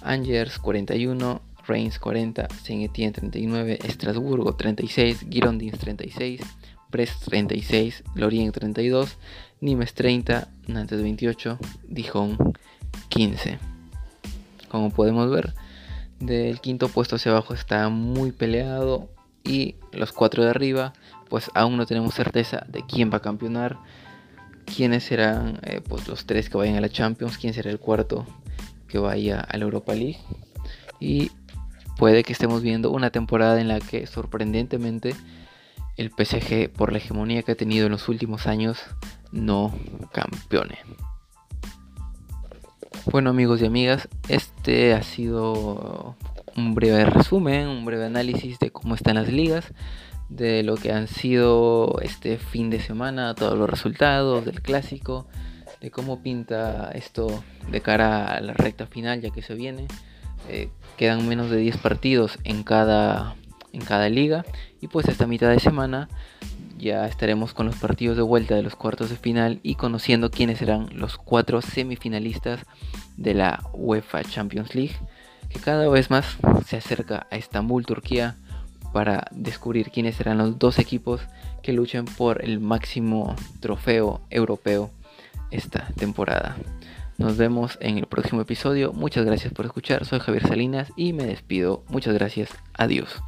Angers 0.02 0.60
41, 0.60 1.42
Reims 1.68 2.00
40, 2.00 2.48
Saint-Étienne 2.64 3.14
39, 3.14 3.80
Estrasburgo 3.84 4.56
36, 4.56 5.26
Girondins 5.30 5.78
36, 5.80 6.42
Brest 6.90 7.26
36, 7.26 8.04
Lorient 8.16 8.54
32, 8.54 9.18
Nimes 9.62 9.94
30, 9.94 10.48
Nantes 10.68 11.02
28, 11.02 11.58
Dijon 11.88 12.38
15. 13.10 13.60
Como 14.70 14.92
podemos 14.92 15.30
ver, 15.32 15.54
del 16.20 16.60
quinto 16.62 16.90
puesto 16.90 17.16
hacia 17.16 17.32
abajo 17.32 17.54
está 17.54 17.90
muy 17.90 18.32
peleado 18.32 19.10
y 19.46 19.76
los 19.92 20.12
cuatro 20.12 20.44
de 20.44 20.50
arriba, 20.50 20.94
pues 21.30 21.50
aún 21.54 21.78
no 21.78 21.86
tenemos 21.86 22.14
certeza 22.16 22.66
de 22.68 22.84
quién 22.86 23.12
va 23.12 23.18
a 23.18 23.22
campeonar, 23.22 23.78
quiénes 24.66 25.04
serán 25.04 25.60
eh, 25.64 25.82
pues 25.88 26.08
los 26.08 26.26
tres 26.26 26.50
que 26.50 26.58
vayan 26.58 26.76
a 26.76 26.82
la 26.82 26.90
Champions, 26.90 27.38
quién 27.38 27.54
será 27.54 27.70
el 27.70 27.80
cuarto 27.80 28.26
que 28.88 28.98
vaya 28.98 29.40
a 29.40 29.58
la 29.58 29.64
Europa 29.64 29.94
League. 29.94 30.20
Y 31.00 31.32
puede 31.98 32.24
que 32.24 32.34
estemos 32.34 32.62
viendo 32.62 32.92
una 32.92 33.12
temporada 33.12 33.62
en 33.62 33.68
la 33.68 33.80
que 33.80 34.08
sorprendentemente 34.08 35.16
el 35.98 36.12
PSG, 36.12 36.70
por 36.70 36.92
la 36.92 36.98
hegemonía 36.98 37.44
que 37.44 37.54
ha 37.54 37.56
tenido 37.56 37.86
en 37.86 37.92
los 37.92 38.10
últimos 38.10 38.48
años, 38.48 38.80
no 39.32 39.74
campeone. 40.12 40.80
Bueno 43.12 43.30
amigos 43.30 43.62
y 43.62 43.66
amigas, 43.66 44.10
este 44.28 44.94
ha 44.94 45.04
sido 45.04 46.16
un 46.56 46.76
breve 46.76 47.06
resumen, 47.06 47.68
un 47.68 47.86
breve 47.86 48.06
análisis 48.06 48.60
de 48.60 48.72
cómo 48.72 48.96
están 48.96 49.16
las 49.16 49.28
ligas, 49.28 49.74
de 50.30 50.64
lo 50.64 50.76
que 50.76 50.92
han 50.92 51.08
sido 51.08 52.00
este 52.02 52.38
fin 52.38 52.70
de 52.70 52.80
semana, 52.80 53.36
todos 53.36 53.58
los 53.58 53.70
resultados 53.70 54.46
del 54.46 54.62
clásico, 54.62 55.28
de 55.82 55.92
cómo 55.92 56.22
pinta 56.22 56.92
esto 56.94 57.44
de 57.70 57.82
cara 57.82 58.26
a 58.26 58.42
la 58.42 58.54
recta 58.54 58.88
final 58.88 59.22
ya 59.22 59.30
que 59.30 59.42
se 59.42 59.56
viene. 59.56 59.88
Eh, 60.50 60.70
quedan 60.98 61.28
menos 61.28 61.50
de 61.50 61.58
10 61.58 61.78
partidos 61.78 62.40
en 62.44 62.64
cada, 62.64 63.36
en 63.74 63.82
cada 63.82 64.10
liga 64.10 64.46
y 64.80 64.88
pues 64.88 65.08
esta 65.08 65.28
mitad 65.28 65.50
de 65.50 65.60
semana 65.60 66.08
ya 66.78 67.08
estaremos 67.08 67.54
con 67.54 67.66
los 67.66 67.78
partidos 67.78 68.18
de 68.18 68.24
vuelta 68.24 68.56
de 68.56 68.62
los 68.62 68.76
cuartos 68.76 69.10
de 69.10 69.16
final 69.16 69.60
y 69.64 69.76
conociendo 69.76 70.30
quiénes 70.30 70.60
serán 70.60 70.90
los 70.94 71.18
cuatro 71.18 71.62
semifinalistas 71.62 72.62
de 73.18 73.34
la 73.34 73.64
UEFA 73.74 74.24
Champions 74.24 74.76
League 74.76 74.96
que 75.56 75.62
cada 75.62 75.88
vez 75.88 76.10
más 76.10 76.38
se 76.66 76.76
acerca 76.76 77.28
a 77.32 77.38
Estambul, 77.38 77.86
Turquía, 77.86 78.36
para 78.92 79.28
descubrir 79.32 79.90
quiénes 79.90 80.16
serán 80.16 80.38
los 80.38 80.60
dos 80.60 80.80
equipos 80.80 81.22
que 81.64 81.72
luchen 81.72 82.04
por 82.04 82.44
el 82.44 82.60
máximo 82.60 83.36
trofeo 83.62 84.20
europeo 84.30 84.92
esta 85.52 85.88
temporada. 85.96 86.58
Nos 87.18 87.38
vemos 87.38 87.78
en 87.80 87.98
el 87.98 88.06
próximo 88.06 88.42
episodio. 88.42 88.92
Muchas 88.92 89.26
gracias 89.26 89.54
por 89.54 89.66
escuchar. 89.66 90.04
Soy 90.04 90.20
Javier 90.20 90.46
Salinas 90.46 90.92
y 90.98 91.14
me 91.14 91.26
despido. 91.26 91.84
Muchas 91.88 92.14
gracias. 92.14 92.50
Adiós. 92.74 93.24